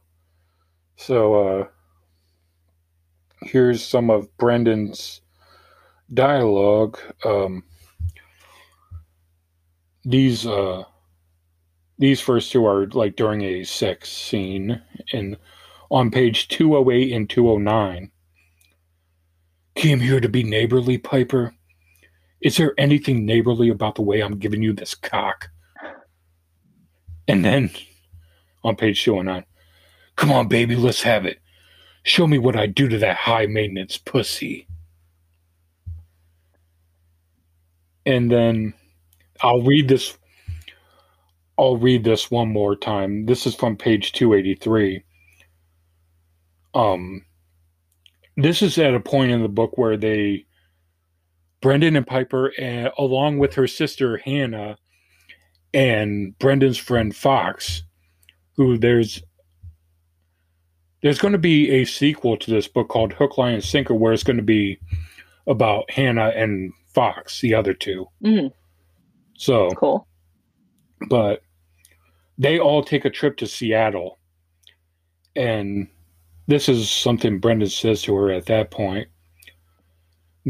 [0.99, 1.67] So uh
[3.41, 5.21] here's some of Brendan's
[6.13, 6.99] dialogue.
[7.23, 7.63] Um
[10.03, 10.83] these uh
[11.99, 14.81] these first two are like during a sex scene
[15.13, 15.37] in
[15.89, 18.11] on page 208 and 209.
[19.75, 21.55] Came here to be neighborly, Piper.
[22.41, 25.49] Is there anything neighborly about the way I'm giving you this cock?
[27.25, 27.71] And then
[28.65, 29.45] on page 209,
[30.19, 31.39] come on, baby, let's have it.
[32.03, 34.67] Show me what I do to that high maintenance pussy.
[38.05, 38.73] And then
[39.41, 40.17] I'll read this.
[41.57, 43.27] I'll read this one more time.
[43.27, 45.03] This is from page 283.
[46.73, 47.25] Um,
[48.35, 50.45] this is at a point in the book where they,
[51.61, 54.77] Brendan and Piper, uh, along with her sister Hannah,
[55.73, 57.83] and Brendan's friend Fox,
[58.57, 59.21] who there's
[61.01, 64.13] there's going to be a sequel to this book called Hook, Line, and Sinker, where
[64.13, 64.79] it's going to be
[65.47, 68.47] about Hannah and Fox, the other 2 Mm-hmm.
[69.37, 70.05] So Cool.
[71.09, 71.41] but
[72.37, 74.17] they all take a trip to Seattle.
[75.35, 75.87] And
[76.47, 79.07] this is something Brendan says to her at that point.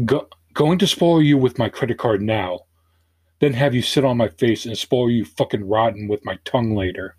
[0.04, 2.60] Go, going to spoil you with my credit card now,
[3.40, 6.74] then have you sit on my face and spoil you fucking rotten with my tongue
[6.74, 7.16] later.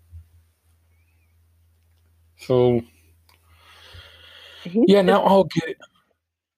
[2.38, 2.82] So
[4.64, 5.76] He's yeah, just, now I'll get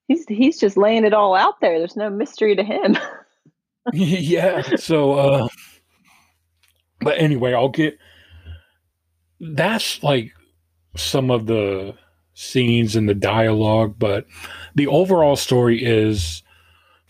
[0.09, 1.79] he's he's just laying it all out there.
[1.79, 2.97] There's no mystery to him.
[3.93, 4.77] yeah.
[4.77, 5.49] So uh
[7.01, 7.99] but anyway, I'll get
[9.41, 10.33] that's like
[10.97, 11.95] some of the
[12.35, 14.27] scenes and the dialogue, but
[14.75, 16.43] the overall story is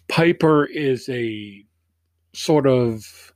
[0.08, 1.64] Piper is a
[2.34, 3.32] sort of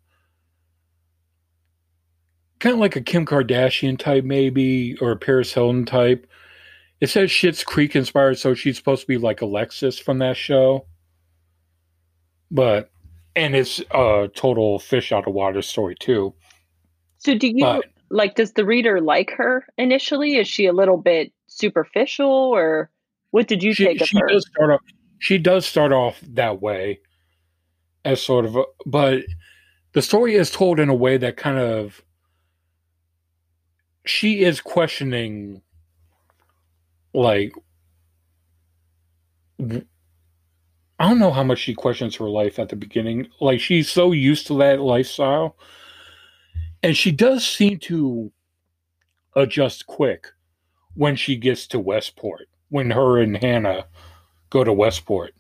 [2.59, 6.27] kind of like a Kim Kardashian type, maybe, or a Paris Hilton type.
[7.01, 10.87] It says Schitt's Creek inspired, so she's supposed to be like Alexis from that show.
[12.51, 12.91] But,
[13.37, 16.35] and it's a total fish out of water story, too.
[17.19, 20.37] So do you But like does the reader like her initially?
[20.37, 22.91] Is she a little bit superficial or
[23.31, 24.27] what did you she take of she her?
[24.29, 24.81] does start off
[25.19, 27.01] she does start off that way
[28.05, 29.25] as sort of a, but
[29.93, 32.03] the story is told in a way that kind of
[34.05, 35.61] she is questioning
[37.19, 37.53] like
[41.01, 43.29] I don't know how much she questions her life at the beginning.
[43.41, 45.57] Like she's so used to that lifestyle.
[46.83, 48.31] And she does seem to
[49.35, 50.29] adjust quick
[50.95, 53.87] when she gets to Westport, when her and Hannah
[54.51, 55.35] go to Westport.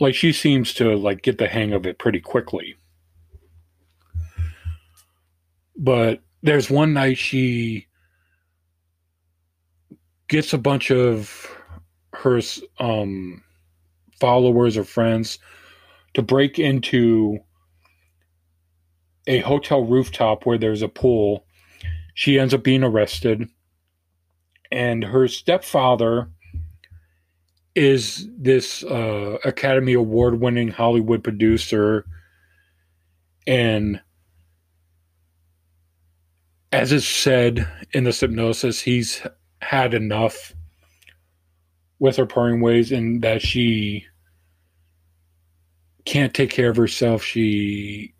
[0.00, 2.76] Like she seems to like get the hang of it pretty quickly.
[5.76, 7.86] But there's one night she
[10.30, 11.54] gets a bunch of
[12.14, 12.40] her
[12.78, 13.42] um
[14.18, 15.38] followers or friends
[16.14, 17.38] to break into
[19.26, 21.44] a hotel rooftop where there's a pool.
[22.14, 23.48] She ends up being arrested.
[24.72, 26.30] And her stepfather
[27.74, 32.04] is this uh, Academy Award winning Hollywood producer.
[33.46, 34.00] And
[36.72, 39.22] as is said in the hypnosis, he's
[39.60, 40.54] had enough
[41.98, 44.06] with her parting ways and that she
[46.04, 47.22] can't take care of herself.
[47.22, 48.14] She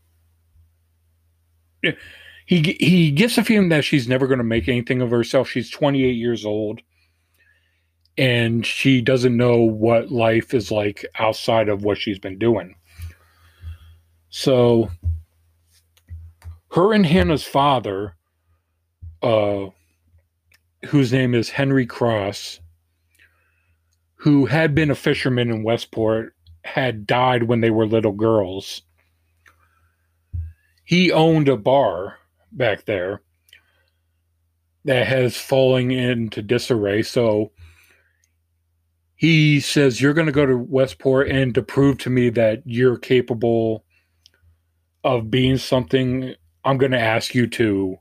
[2.47, 5.49] he he gets the feeling that she's never going to make anything of herself.
[5.49, 6.81] She's 28 years old
[8.19, 12.75] and she doesn't know what life is like outside of what she's been doing.
[14.29, 14.91] So
[16.73, 18.15] her and Hannah's father
[19.23, 19.67] uh
[20.87, 22.61] whose name is Henry Cross
[24.17, 28.83] who had been a fisherman in Westport had died when they were little girls
[30.85, 32.19] he owned a bar
[32.51, 33.23] back there
[34.85, 37.03] that has fallen into disarray.
[37.03, 37.53] So
[39.15, 42.99] he says, You're going to go to Westport and to prove to me that you're
[42.99, 43.85] capable
[45.05, 47.99] of being something, I'm going to ask you to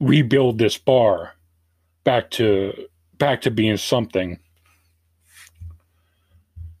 [0.00, 1.34] rebuild this bar
[2.04, 2.72] back to
[3.18, 4.38] back to being something.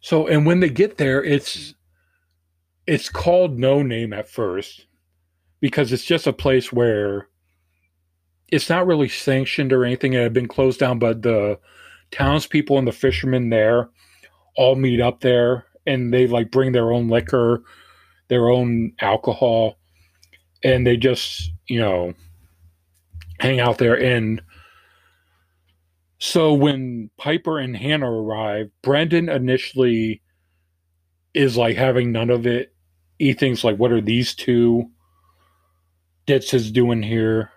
[0.00, 1.74] So and when they get there it's
[2.86, 4.86] it's called no name at first
[5.60, 7.28] because it's just a place where
[8.50, 10.14] it's not really sanctioned or anything.
[10.14, 11.58] It had been closed down, but the
[12.10, 13.90] townspeople and the fishermen there
[14.56, 17.62] all meet up there and they like bring their own liquor,
[18.28, 19.78] their own alcohol,
[20.64, 22.14] and they just you know
[23.40, 24.00] hang out there.
[24.00, 24.42] And
[26.18, 30.22] so when Piper and Hannah arrive, Brendan initially
[31.34, 32.74] is like having none of it.
[33.18, 34.90] He thinks like, what are these two
[36.26, 37.50] ditches doing here?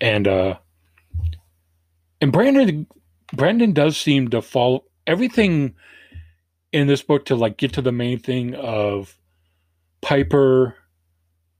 [0.00, 0.58] And uh
[2.20, 2.86] and Brandon
[3.32, 5.74] Brendan does seem to follow everything
[6.72, 9.16] in this book to like get to the main thing of
[10.00, 10.76] Piper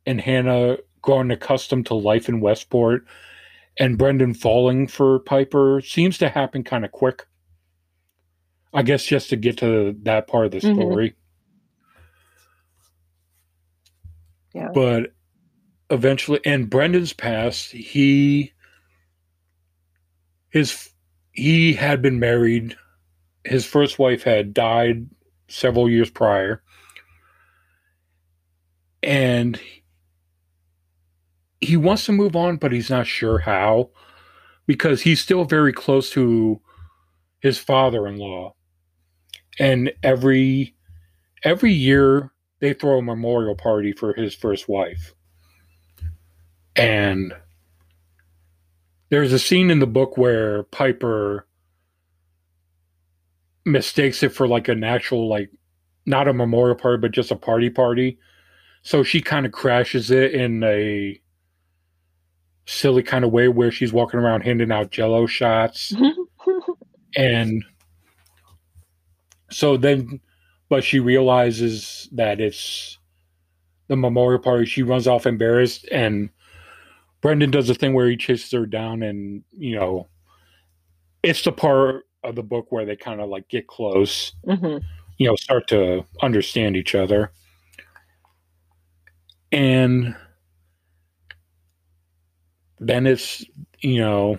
[0.06, 0.78] and Hannah
[1.08, 3.06] growing accustomed to life in Westport
[3.78, 7.24] and Brendan falling for Piper seems to happen kind of quick.
[8.74, 10.74] I guess just to get to that part of the Mhm.
[10.74, 11.14] story.
[14.54, 14.68] Yeah.
[14.74, 15.14] But
[15.88, 18.52] eventually and Brendan's past, he
[20.50, 20.90] his
[21.32, 22.76] he had been married.
[23.44, 25.06] His first wife had died
[25.48, 26.62] several years prior.
[29.02, 29.58] And
[31.60, 33.90] he wants to move on, but he's not sure how
[34.66, 36.60] because he's still very close to
[37.40, 38.54] his father-in-law.
[39.58, 40.76] And every
[41.42, 45.14] every year they throw a memorial party for his first wife.
[46.76, 47.32] And
[49.10, 51.46] there's a scene in the book where Piper
[53.64, 55.50] mistakes it for like an actual like
[56.06, 58.18] not a memorial party but just a party party.
[58.82, 61.20] So she kind of crashes it in a
[62.70, 65.94] silly kind of way where she's walking around handing out jello shots.
[67.16, 67.64] And
[69.50, 70.20] so then
[70.68, 72.98] but she realizes that it's
[73.88, 74.66] the memorial party.
[74.66, 76.28] She runs off embarrassed and
[77.22, 80.06] brendan does a thing where he chases her down and you know
[81.22, 84.82] it's the part of the book where they kind of like get close Mhm.
[85.16, 87.32] you know start to understand each other.
[89.50, 90.14] And
[92.80, 93.44] then it's
[93.80, 94.38] you know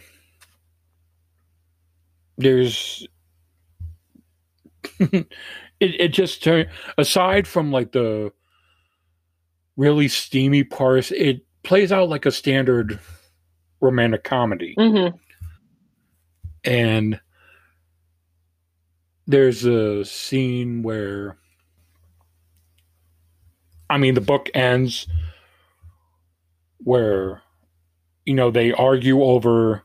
[2.37, 3.07] there's
[4.99, 5.27] it,
[5.79, 6.67] it just turn
[6.97, 8.31] aside from like the
[9.77, 12.99] really steamy parts it plays out like a standard
[13.81, 15.17] romantic comedy Mhm.
[16.63, 17.19] and
[19.27, 21.37] there's a scene where
[23.89, 25.07] i mean the book ends
[26.79, 27.41] where
[28.29, 29.81] you know they argue over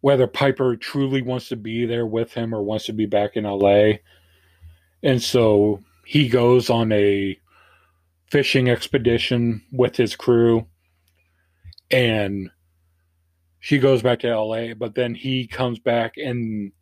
[0.00, 3.44] whether piper truly wants to be there with him or wants to be back in
[3.44, 3.92] la
[5.04, 7.38] and so he goes on a
[8.28, 10.66] fishing expedition with his crew
[11.92, 12.50] and
[13.60, 16.72] she goes back to LA, but then he comes back and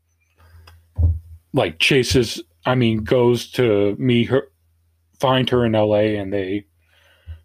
[1.52, 4.44] like chases I mean goes to meet her
[5.18, 6.64] find her in LA and they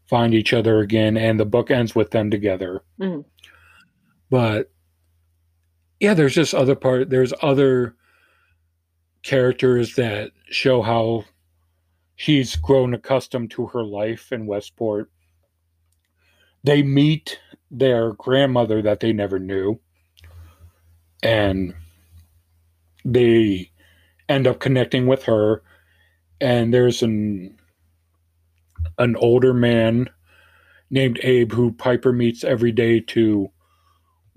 [0.05, 2.83] find each other again and the book ends with them together.
[2.99, 3.25] Mhm.
[4.29, 4.71] But
[5.99, 7.95] yeah, there's just other part there's other
[9.23, 11.25] characters that show how
[12.15, 15.09] she's grown accustomed to her life in Westport.
[16.63, 17.39] They meet
[17.71, 19.79] their grandmother that they never knew,
[21.23, 21.73] and
[23.03, 23.71] they
[24.29, 25.63] end up connecting with her.
[26.41, 27.57] And there's an
[28.97, 30.09] an older man
[30.89, 33.49] named Abe who Piper meets every day to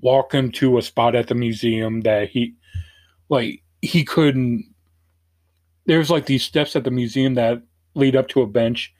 [0.00, 2.54] walk him to a spot at the museum that he
[3.28, 4.64] like he couldn't
[5.86, 7.62] there's like these steps at the museum that
[7.94, 8.94] lead up to a bench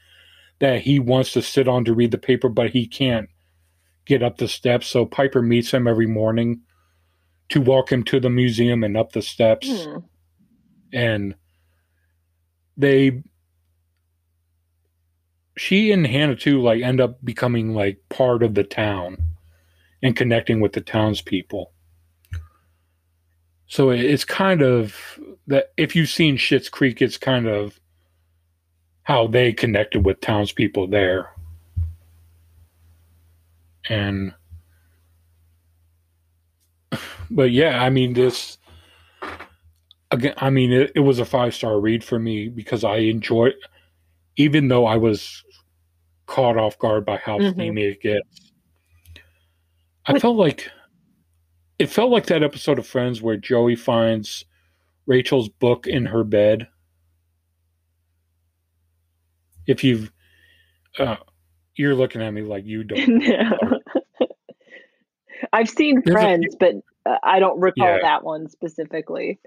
[0.59, 3.29] that he wants to sit on to read the paper but he can't
[4.07, 6.61] get up the steps so piper meets him every morning
[7.49, 9.99] to walk him to the museum and up the steps Hmm.
[10.93, 11.35] and
[12.77, 13.23] they
[15.59, 19.17] she and hannah too like end up becoming like part of the town
[20.03, 21.73] and connecting with the townspeople
[23.69, 27.79] so it's kind of that if you've seen Schitt's Creek, it's kind of
[29.03, 31.31] how they connected with townspeople there.
[33.91, 34.33] And
[37.31, 38.57] but yeah, I mean this
[40.11, 43.53] again I mean it, it was a five star read for me because I enjoyed
[44.37, 45.45] even though I was
[46.29, 47.55] caught off guard by how Mhm.
[47.55, 48.53] steamy it gets.
[50.07, 50.71] I felt like
[51.79, 54.45] it felt like that episode of Friends where Joey finds
[55.07, 56.69] Rachel's book in her bed.
[59.67, 60.13] If you've,
[60.99, 61.17] uh,
[61.77, 63.09] you're looking at me like you don't.
[63.19, 63.81] no.
[65.53, 66.75] I've seen There's Friends, but
[67.07, 67.99] uh, I don't recall Yeah.
[68.03, 69.39] that one specifically.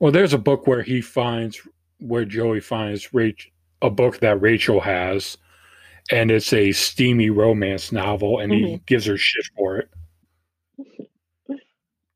[0.00, 1.60] Well, there's a book where he finds
[1.98, 3.50] where Joey finds Rach-
[3.82, 5.36] a book that Rachel has,
[6.10, 8.86] and it's a steamy romance novel, and he Mhm.
[8.86, 9.88] gives her shit for it.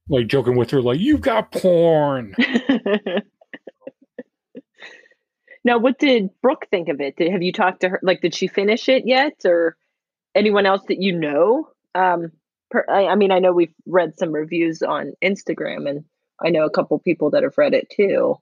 [0.08, 2.34] Like joking with her, like, you've got porn.
[5.64, 7.16] now, what did Brooke think of it?
[7.16, 8.00] Did, have you talked to her?
[8.02, 9.76] Like, did she finish it yet, or
[10.34, 11.68] anyone else that you know?
[11.94, 12.32] Um,
[12.70, 16.04] per, I, I mean, I know we've read some reviews on Instagram, and
[16.44, 18.36] I know a couple people that have read it too.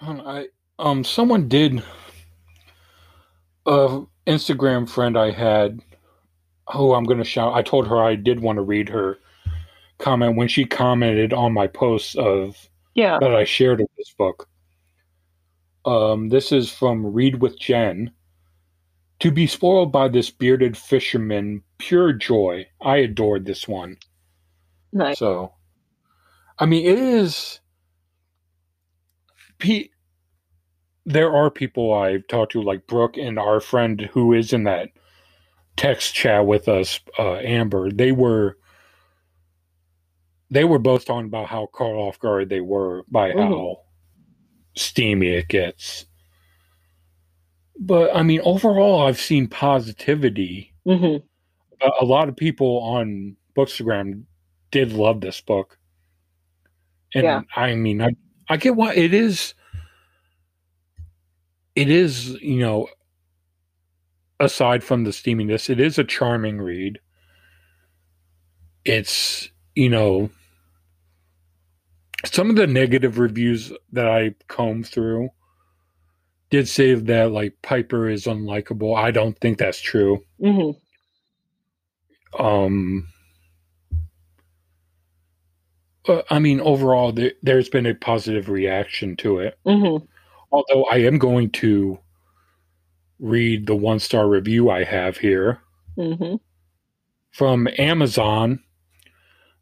[0.00, 0.48] Um, I
[0.78, 1.82] um someone did
[3.66, 5.82] a Instagram friend I had
[6.72, 9.18] who I'm gonna shout I told her I did want to read her
[9.98, 12.56] comment when she commented on my posts of
[12.94, 13.18] Yeah.
[13.20, 14.48] that I shared of this book.
[15.84, 18.10] Um this is from Read with Jen.
[19.20, 22.66] To be spoiled by this bearded fisherman, pure joy.
[22.82, 23.96] I adored this one.
[24.92, 25.18] Nice.
[25.18, 25.54] So,
[26.58, 27.60] I mean, it is.
[29.58, 29.88] Pe-
[31.06, 34.90] there are people I've talked to, like Brooke and our friend who is in that
[35.76, 37.90] text chat with us, uh, Amber.
[37.90, 38.58] They were.
[40.48, 43.48] They were both talking about how caught off guard they were by Mhm.
[43.48, 43.80] how
[44.76, 46.06] steamy it gets.
[47.80, 51.16] But I mean, overall, I've seen positivity hmm
[51.82, 54.22] a, a lot of people on Bookstagram
[54.70, 55.78] did love this book.
[57.12, 57.42] And Yeah.
[57.56, 58.10] I mean, I,
[58.48, 59.54] I get why it is.
[61.76, 62.88] It is, you know,
[64.40, 66.98] aside from the steaminess, it is a charming read.
[68.84, 70.30] It's, you know,
[72.24, 75.28] some of the negative reviews that I combed through
[76.50, 78.96] did say that, like, Piper is unlikable.
[78.96, 80.22] I don't think that's true.
[80.40, 80.70] hmm
[82.38, 83.08] um
[86.30, 89.96] i mean overall there, there's been a positive reaction to it hmm
[90.52, 91.98] although i am going to
[93.18, 95.60] read the one star review i have here
[95.96, 96.36] hmm
[97.32, 98.58] from amazon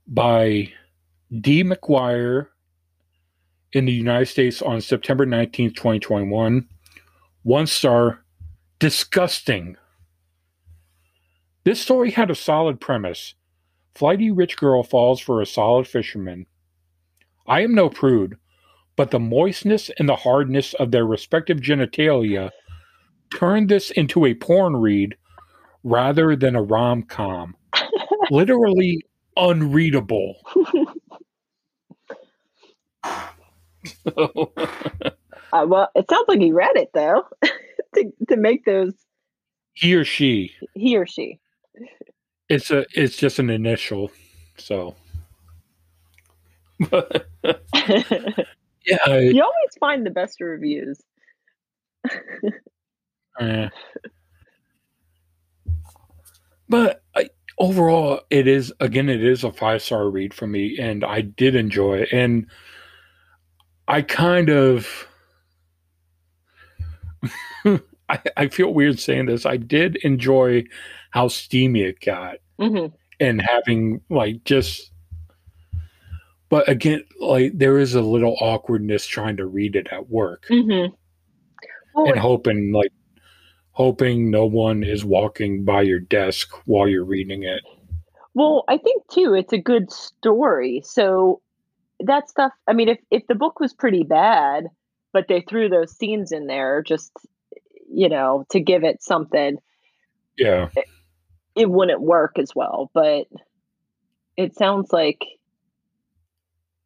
[0.07, 0.71] by
[1.41, 1.65] d.
[1.65, 2.49] Mcguire
[3.73, 6.69] in the united states on september 19th 2021
[7.45, 8.25] one star
[8.79, 9.77] disgusting.
[11.65, 13.35] This story had a solid premise.
[13.95, 16.47] Flighty rich girl falls for a solid fisherman.
[17.47, 18.37] I am no prude,
[18.97, 22.51] but the moistness and the hardness of their respective genitalia
[23.35, 25.17] turned this into a porn read
[25.83, 27.57] rather than a rom com.
[28.31, 29.05] Literally
[29.37, 30.37] unreadable.
[35.55, 37.29] Uh, well, it sounds like he read it though,
[37.95, 38.93] to to make those
[39.75, 40.53] he or she.
[40.75, 41.39] he or she.
[42.49, 44.11] It's a it's just an initial.
[44.59, 44.97] So
[48.87, 51.01] yeah, I- you always find the best reviews.
[53.41, 53.69] Eh.
[56.67, 57.29] But I,
[57.59, 61.55] overall, it is again, it is a five star read for me, and I did
[61.55, 62.09] enjoy it.
[62.11, 62.47] And
[63.87, 65.07] I kind of,
[68.09, 69.45] I, I feel weird saying this.
[69.45, 70.65] I did enjoy
[71.11, 72.87] how steamy it got, hmm
[73.21, 74.91] and having like just.
[76.55, 80.87] But again, like there is a little awkwardness trying to read it at work hmm
[81.93, 82.93] Well, and hoping like
[83.73, 87.61] hoping no one is walking by your desk while you're reading it.
[88.35, 90.81] Well, I think too, it's a good story.
[90.85, 91.43] So
[91.99, 94.69] that stuff, I mean, if, if the book was pretty bad,
[95.13, 97.11] but they threw those scenes in there just,
[97.93, 99.57] you know, to give it something,
[100.39, 100.69] Yeah.
[101.57, 102.93] it wouldn't work as well.
[102.95, 103.27] But
[104.37, 105.19] it sounds like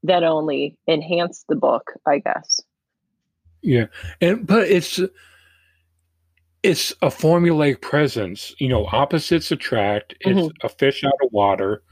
[0.04, 2.60] that only enhanced the book, I guess.
[3.62, 3.86] Yeah.
[4.20, 5.00] And but it's
[6.62, 8.54] it's a formulaic presence.
[8.58, 10.14] You know, opposites attract.
[10.20, 10.50] It's Mhm.
[10.62, 11.82] a fish out of water.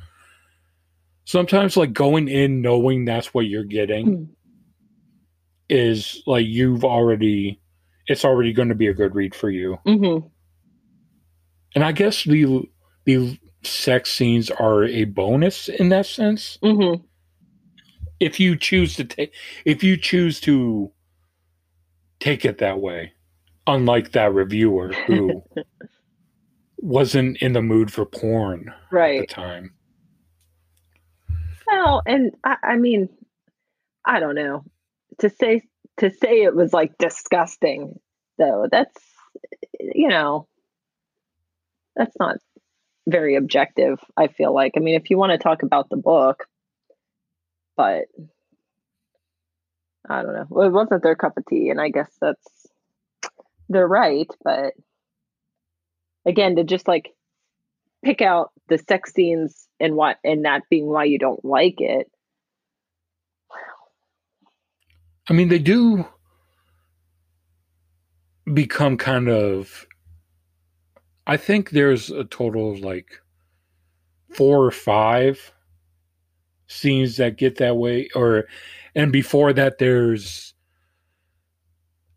[1.24, 4.28] Sometimes like going in knowing that's what you're getting Mm.
[5.68, 7.60] is like you've already
[8.08, 9.78] it's already going to be a good read for you.
[9.84, 10.28] Mm-hmm.
[11.74, 12.62] And I guess the
[13.04, 16.58] the sex scenes are a bonus in that sense.
[16.62, 17.04] Mm-hmm.
[18.20, 19.32] If you choose to take
[19.64, 20.90] if you choose to
[22.20, 23.12] take it that way
[23.66, 25.42] unlike that reviewer who
[26.78, 29.20] wasn't in the mood for porn right.
[29.22, 29.72] at the time
[31.66, 33.08] Well, and I, I mean,
[34.04, 34.64] I don't know.
[35.18, 35.62] To say
[35.98, 37.98] to say it was like disgusting,
[38.38, 38.96] though, that's
[39.80, 40.46] you know,
[41.96, 42.36] that's not
[43.08, 43.98] very objective.
[44.16, 44.72] I feel like.
[44.76, 46.44] I mean, if you want to talk about the book,
[47.76, 48.06] but
[50.08, 50.46] I don't know.
[50.48, 52.66] Well, it wasn't their cup of tea, and I guess that's
[53.68, 54.28] they're right.
[54.44, 54.74] But
[56.24, 57.14] again, to just like
[58.04, 62.10] pick out the sex scenes and what and that being why you don't like it.
[65.28, 66.06] I mean, they do
[68.52, 69.86] become kind of.
[71.26, 73.20] I think there's a total of like
[74.32, 75.52] four or five
[76.68, 78.44] scenes that get that way, or
[78.94, 80.54] and before that, there's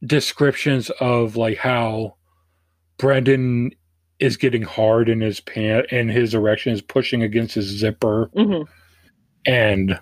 [0.06, 2.16] descriptions of like how
[2.98, 3.72] Brendan
[4.20, 8.30] is getting hard in his pant and his erection is pushing against his zipper.
[8.36, 8.64] Hmm
[9.46, 9.98] and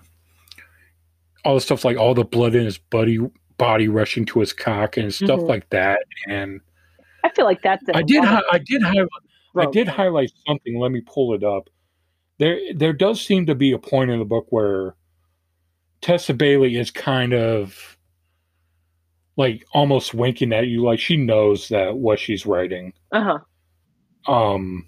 [1.44, 3.18] all the stuff like all the blood in his body
[3.56, 5.48] body rushing to his cock and stuff Mhm.
[5.48, 6.00] like that.
[6.28, 6.60] And
[7.22, 7.84] I feel like that's.
[7.94, 9.08] I did hi- I did highlight
[9.56, 10.76] I did highlight something.
[10.78, 11.70] Let me pull it up
[12.38, 14.94] there there does seem to be a point in the book where
[16.00, 17.96] Tessa Bailey is kind of
[19.36, 23.38] like almost winking at you like she knows that what she's writing Uh-huh.
[24.32, 24.86] um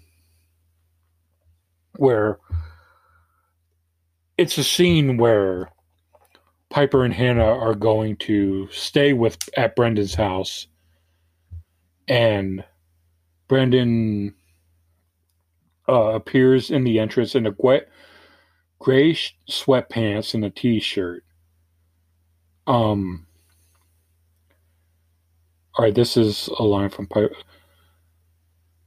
[1.97, 2.37] where
[4.37, 5.69] it's a scene where
[6.69, 10.67] Piper and Hannah are going to stay with at Brendan's house
[12.07, 12.63] and
[13.47, 14.33] Brendan
[15.91, 17.81] uh, appears in the entrance in a gray,
[18.79, 19.13] gray
[19.49, 21.23] sweatpants and a t-shirt
[22.67, 23.27] um
[25.77, 27.35] all right this is a line from Piper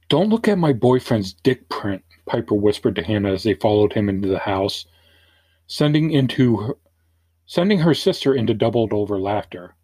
[0.09, 4.09] don't look at my boyfriend's dick print, Piper whispered to Hannah as they followed him
[4.09, 4.85] into the house,
[5.67, 6.77] sending into her,
[7.47, 9.75] sending her sister into doubled over laughter.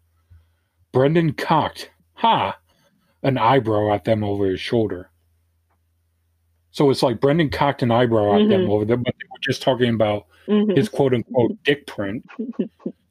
[0.92, 2.58] Brendan cocked, ha,
[3.22, 5.10] an eyebrow at them over his shoulder.
[6.72, 8.70] So it's like Brendan cocked an eyebrow at them Mhm.
[8.70, 10.74] over there, but they were just talking about Mhm.
[10.76, 12.24] his quote unquote dick print.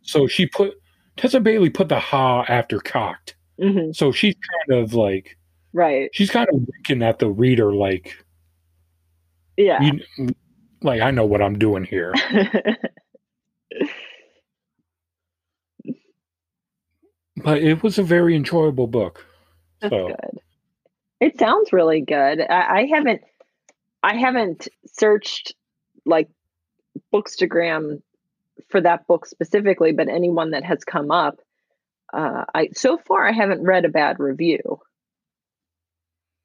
[0.02, 0.74] So she put
[1.16, 3.36] Tessa Bailey put the ha after cocked.
[3.60, 3.96] Mhm.
[3.96, 4.36] So she's
[4.68, 5.38] kind of like
[5.74, 6.10] Right.
[6.14, 8.18] she's kind of winking at the reader like
[9.58, 9.80] Yeah.
[9.82, 10.00] you,
[10.82, 12.14] like I know what I'm doing here.
[17.44, 19.26] But it was a very enjoyable book.
[19.82, 20.40] That's So good.
[21.22, 22.42] It sounds really good.
[22.42, 23.22] I, I haven't
[24.04, 25.54] I haven't searched
[26.06, 26.30] like
[27.14, 28.02] Bookstagram
[28.70, 31.40] for that book specifically, but anyone that has come up,
[32.14, 34.80] uh, I so far I haven't read a bad review.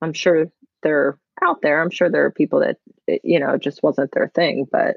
[0.03, 0.47] I'm sure
[0.83, 1.81] they're out there.
[1.81, 2.77] I'm sure there are people that
[3.25, 4.97] you know just wasn't their thing, but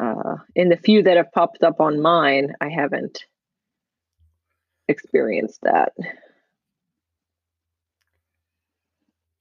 [0.00, 3.24] uh, in the few that have popped up on mine, I haven't
[4.88, 5.92] experienced that.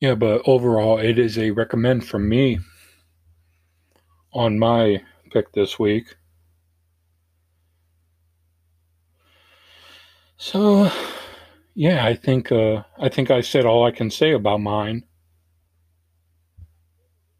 [0.05, 2.59] Yeah, but overall it is a recommend from me
[4.31, 5.01] on my
[5.31, 6.15] pick this week.
[10.37, 10.91] So
[11.73, 15.05] yeah, I think uh I think I said all I can say about mine.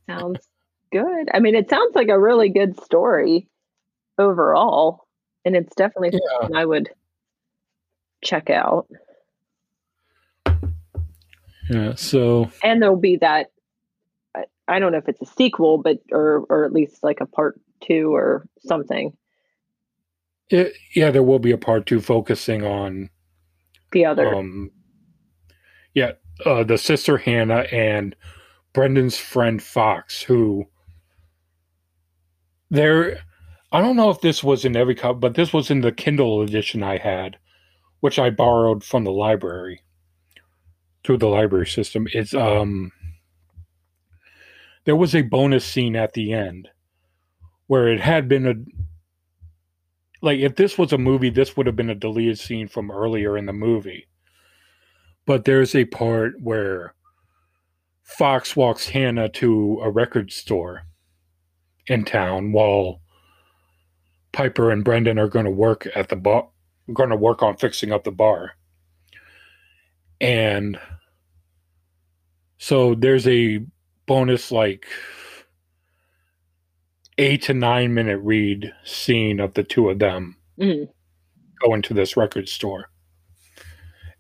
[0.10, 0.48] Sounds
[0.92, 1.30] good.
[1.32, 3.48] I mean, it sounds like a really good story
[4.18, 5.06] overall,
[5.44, 6.20] and it's definitely Yeah.
[6.40, 6.90] something I would
[8.24, 8.88] check out.
[11.70, 13.48] Yeah, so And there'll be that.
[14.68, 17.60] I, don't know if it's a sequel, but or or at least like a part
[17.82, 19.16] two or something.
[20.50, 23.10] it, yeah, there will be a part 2 focusing on
[23.92, 24.34] The other.
[24.36, 24.72] um
[25.94, 26.14] yeah
[26.46, 28.16] uh the sister hannah and
[28.74, 30.66] brendan's friend fox who
[32.70, 33.20] there
[33.72, 36.42] i don't know if this was in every cup but this was in the kindle
[36.42, 37.38] edition i had
[38.02, 39.82] which i borrowed from the library
[41.06, 42.92] through the library system it's um
[44.86, 46.70] there was a bonus scene at the end
[47.68, 48.54] where it had been a
[50.22, 53.38] like if this was a movie this would have been a deleted scene from earlier
[53.38, 54.08] in the movie
[55.26, 56.94] but there's a part where
[58.04, 60.84] Fox walks Hannah to a record store
[61.88, 63.02] in town while
[64.32, 66.50] Piper and Brendan are going to work at the bar,
[66.94, 68.52] going to work on fixing up the bar.
[70.22, 70.80] And
[72.58, 73.60] so there's a
[74.08, 74.86] bonus, like,
[77.18, 80.90] eight to nine minute read scene of the two of them Mhm.
[81.62, 82.90] going to this record store.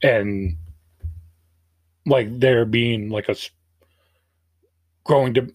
[0.02, 0.58] And
[2.06, 3.36] like there being like a
[5.04, 5.52] growing to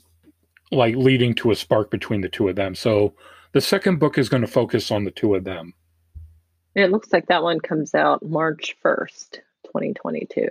[0.70, 2.74] like leading to a spark between the two of them.
[2.74, 3.14] So
[3.52, 5.72] the second book is going to focus on the two of them.
[6.74, 9.40] It looks like that one comes out March first,
[9.70, 10.48] twenty twenty two.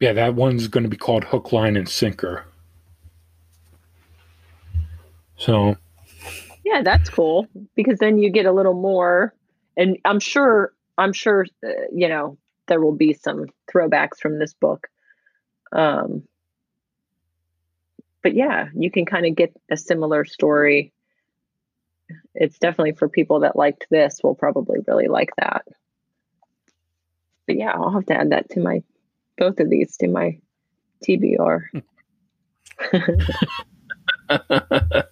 [0.00, 2.44] Yeah, that one's going to be called Hook, Line, and Sinker.
[5.36, 5.76] So
[6.64, 9.34] Yeah, that's cool because then you get a little more
[9.76, 14.54] and I'm sure I'm sure uh, you know there will be some throwbacks from this
[14.54, 14.86] book.
[15.72, 16.22] Um,
[18.22, 20.92] but yeah, you can kind of get a similar story.
[22.34, 25.66] It's definitely for people that liked this will probably really like that.
[27.50, 28.80] But yeah, I'll have to add that to my
[29.36, 30.38] both of these to my
[31.04, 31.82] TBR.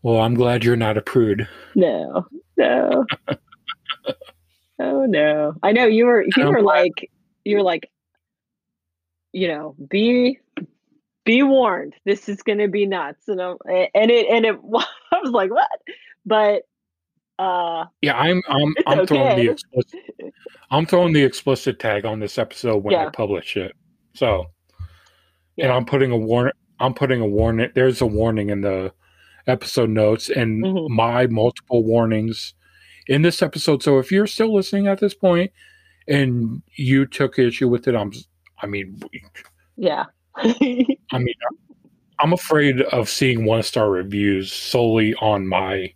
[0.00, 1.48] well, I'm glad you're not a prude.
[1.74, 2.24] No,
[2.56, 3.04] no.
[4.78, 5.54] oh no.
[5.60, 7.10] I know you were you were like
[7.44, 7.90] you were like
[9.32, 10.38] you know, be
[11.24, 11.96] be warned.
[12.04, 13.26] This is going to be nuts.
[13.26, 14.54] And I'm, and it and it
[15.12, 15.68] I was like, what?
[16.24, 16.62] But
[17.40, 19.06] uh yeah, I'm I'm I'm okay.
[19.06, 20.00] throwing the explicit
[20.70, 23.06] I'm throwing the explicit tag on this episode when yeah.
[23.06, 23.72] I publish it.
[24.14, 24.44] So
[25.56, 25.64] yeah.
[25.64, 28.92] and I'm putting a warning I'm putting a warning there's a warning in the
[29.46, 30.94] episode notes and mm-hmm.
[30.94, 32.52] my multiple warnings
[33.06, 33.82] in this episode.
[33.82, 35.50] So if you're still listening at this point
[36.06, 38.12] and you took issue with it, I'm
[38.62, 39.00] I mean
[39.76, 40.04] Yeah.
[40.36, 41.34] I mean
[42.18, 45.94] I'm afraid of seeing one star reviews solely on my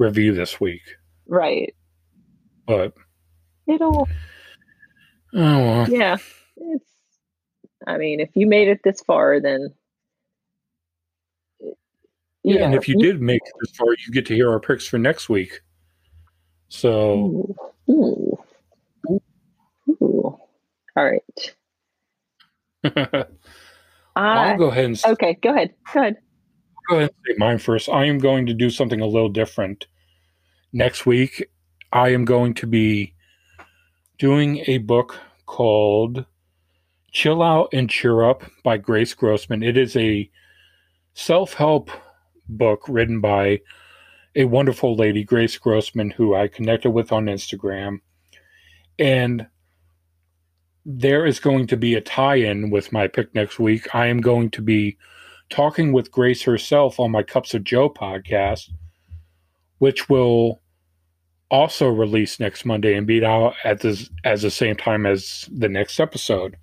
[0.00, 0.82] review this week.
[1.28, 1.72] Right.
[2.66, 2.94] But
[3.68, 4.08] it'll.
[5.32, 5.88] Oh well.
[5.88, 6.16] Yeah,
[6.56, 6.90] it's.
[7.86, 9.72] I mean, if you made it this far, then.
[11.60, 11.70] Yeah,
[12.42, 14.86] yeah and if you did make it this far, you get to hear our picks
[14.86, 15.60] for next week.
[16.68, 17.54] So.
[17.88, 18.38] Ooh.
[19.08, 19.22] Ooh.
[19.88, 20.38] Ooh.
[20.96, 21.54] All right.
[24.16, 25.00] I'll go ahead and.
[25.06, 25.74] Okay, go ahead.
[25.92, 26.16] Go ahead
[26.90, 27.88] go ahead and say mine first.
[27.88, 29.86] I am going to do something a little different.
[30.72, 31.48] Next week,
[31.92, 33.14] I am going to be
[34.18, 35.16] doing a book
[35.46, 36.24] called
[37.12, 39.62] Chill Out and Cheer Up by Grace Grossman.
[39.62, 40.28] It is a
[41.14, 41.90] self help
[42.48, 43.60] book written by
[44.34, 48.00] a wonderful lady, Grace Grossman, who I connected with on Instagram.
[48.98, 49.46] And
[50.84, 53.94] there is going to be a tie in with my pick next week.
[53.94, 54.96] I am going to be
[55.50, 58.70] talking with Grace herself on my Cups of Joe podcast,
[59.78, 60.62] which will
[61.50, 65.68] also release next Monday and be out at the as the same time as the
[65.68, 66.56] next episode.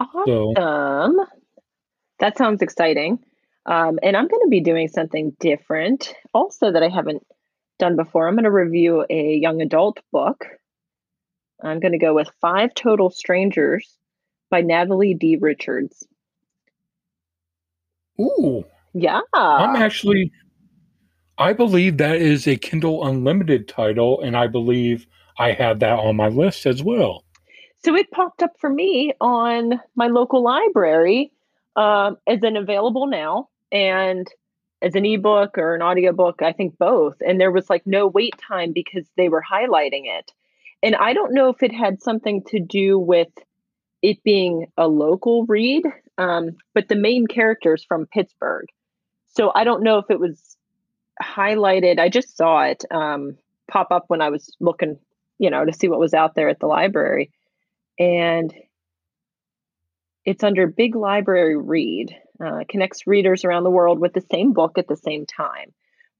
[0.00, 0.54] Awesome.
[0.56, 1.26] So,
[2.18, 3.18] that sounds exciting.
[3.66, 7.24] Um, and I'm going to be doing something different also that I haven't
[7.78, 8.26] done before.
[8.26, 10.46] I'm going to review a young adult book.
[11.62, 13.96] I'm going to go with Five Total Strangers
[14.50, 15.36] by Natalie D.
[15.36, 16.06] Richards.
[18.20, 18.64] Ooh.
[18.94, 19.20] Yeah.
[19.34, 20.32] I'm actually
[21.38, 25.06] I believe that is a Kindle Unlimited title, and I believe
[25.38, 27.24] I have that on my list as well.
[27.84, 31.30] So it popped up for me on my local library
[31.76, 34.26] um, as an available now and
[34.82, 37.14] as an ebook or an audiobook, I think both.
[37.24, 40.32] And there was like no wait time because they were highlighting it.
[40.82, 43.28] And I don't know if it had something to do with
[44.02, 45.84] it being a local read
[46.18, 48.66] um, but the main character is from Pittsburgh.
[49.36, 50.56] So I don't know if it was
[51.22, 51.98] highlighted.
[51.98, 53.38] I just saw it um,
[53.70, 54.98] pop up when I was looking,
[55.38, 57.30] you know, to see what was out there at the library.
[57.98, 58.52] And
[60.24, 62.14] it's under Big Library Read.
[62.44, 65.72] Uh, connects readers around the world with the same book at the same time.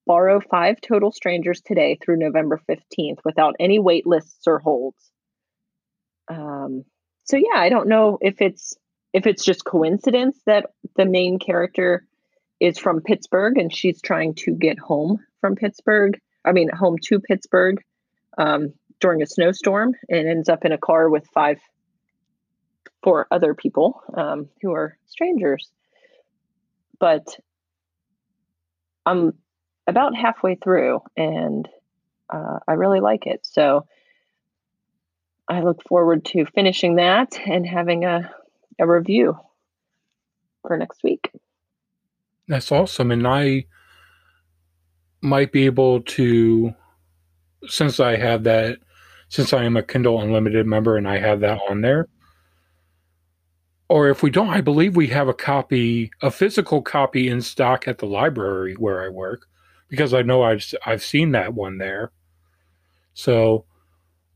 [0.05, 5.13] Borrow five total strangers today through November 15th without any wait lists or holds.
[6.29, 6.85] Um,
[7.25, 8.77] so, yeah, I don't know if it's
[9.13, 12.05] if it's just coincidence that the main character
[12.61, 17.21] is from Pittsburgh and she's trying to get home from Pittsburgh, I mean, home to
[17.21, 17.83] Pittsburgh
[18.37, 21.59] um, during a snowstorm and ends up in a car with five,
[23.03, 25.71] four other people um, who are strangers.
[26.99, 27.27] But
[29.07, 29.33] I'm
[29.87, 31.69] about halfway through and
[32.29, 33.41] uh, I really like it.
[33.45, 33.87] So
[35.49, 38.31] I look forward to finishing that and having a
[38.79, 39.39] a review
[40.62, 41.31] for next week.
[42.47, 43.11] That's awesome.
[43.11, 43.66] And I
[45.20, 46.74] might be able to,
[47.66, 48.79] since I have that,
[49.29, 52.09] since I am a Kindle Unlimited member and I have that on there,
[53.89, 57.89] or if we don't, I believe we have a copy, a physical copy in stock
[57.89, 59.47] at the library where I work,
[59.89, 62.12] because I know I've I've seen that one there.
[63.14, 63.64] So,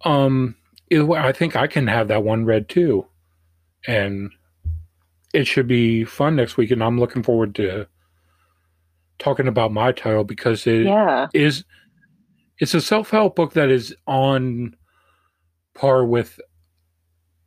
[0.04, 0.56] um,
[0.90, 3.06] it, I think I can have that one read too
[3.86, 4.30] and
[5.32, 6.70] it should be fun next week.
[6.70, 7.86] And I'm looking forward to
[9.18, 11.28] talking about my title because it yeah.
[11.32, 11.64] is
[12.58, 14.76] it's a self help book that is on
[15.74, 16.40] par with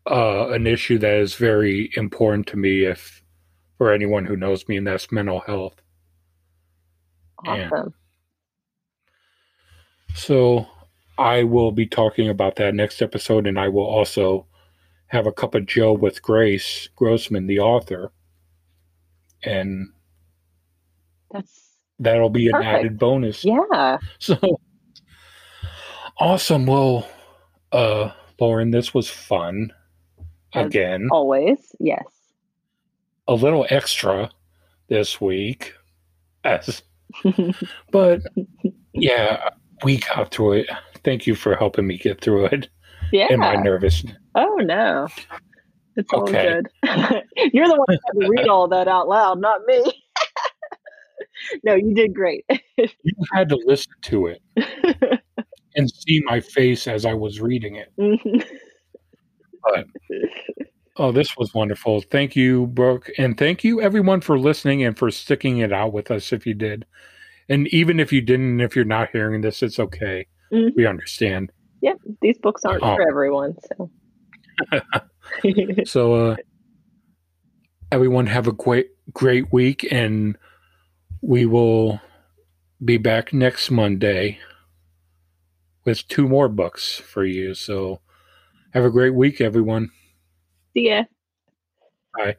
[0.09, 2.85] uh, an issue that is very important to me.
[2.85, 3.23] If
[3.77, 5.81] for anyone who knows me, and that's mental health.
[7.45, 7.71] Awesome.
[7.73, 7.93] And
[10.13, 10.67] So
[11.17, 14.45] I will be talking about that next episode, and I will also
[15.07, 18.11] have a cup of Joe with Grace Grossman, the author,
[19.43, 19.89] and
[21.31, 23.43] That's that'll be an added bonus.
[23.45, 23.97] yeah.
[24.19, 24.37] So
[26.19, 26.65] awesome.
[26.65, 27.07] Well,
[27.71, 29.71] uh, Lauren, this was fun.
[30.53, 31.75] As Again, Always.
[31.79, 32.05] Yes.
[33.27, 34.29] a little extra
[34.87, 35.73] this week,
[36.43, 36.81] as
[37.91, 38.21] but
[38.93, 39.49] yeah,
[39.83, 40.69] we got through it.
[41.03, 42.69] Thank you for helping me get through it
[43.11, 43.27] yeah.
[43.29, 44.15] and my nervousness.
[44.35, 45.07] Oh no.
[45.95, 46.55] It's all Okay.
[46.61, 46.67] good.
[47.53, 49.81] You're the one who had to read all that out loud, not me.
[51.63, 52.45] no, you did great.
[52.77, 54.41] You had to listen to it
[55.75, 57.91] and see my face as I was reading it.
[57.97, 58.45] Mhm.
[60.97, 62.01] Oh, this was wonderful.
[62.01, 63.09] Thank you, Brooke.
[63.17, 66.53] And thank you, everyone, for listening and for sticking it out with us if you
[66.53, 66.85] did.
[67.49, 70.25] And even if you didn't, if you're not hearing this, it's okay.
[70.53, 70.71] Mhm.
[70.75, 71.51] We understand.
[71.81, 71.97] Yep.
[72.21, 72.95] These books aren't Oh.
[72.95, 73.89] for everyone, so
[75.85, 76.35] So, uh,
[77.91, 79.87] everyone, have a great, great week.
[79.91, 80.37] And
[81.21, 82.01] we will
[82.83, 84.39] be back next Monday
[85.83, 87.53] with two more books for you.
[87.53, 88.01] So,
[88.73, 89.91] have a great week, everyone.
[90.73, 91.03] see ya.
[92.13, 92.37] Bye.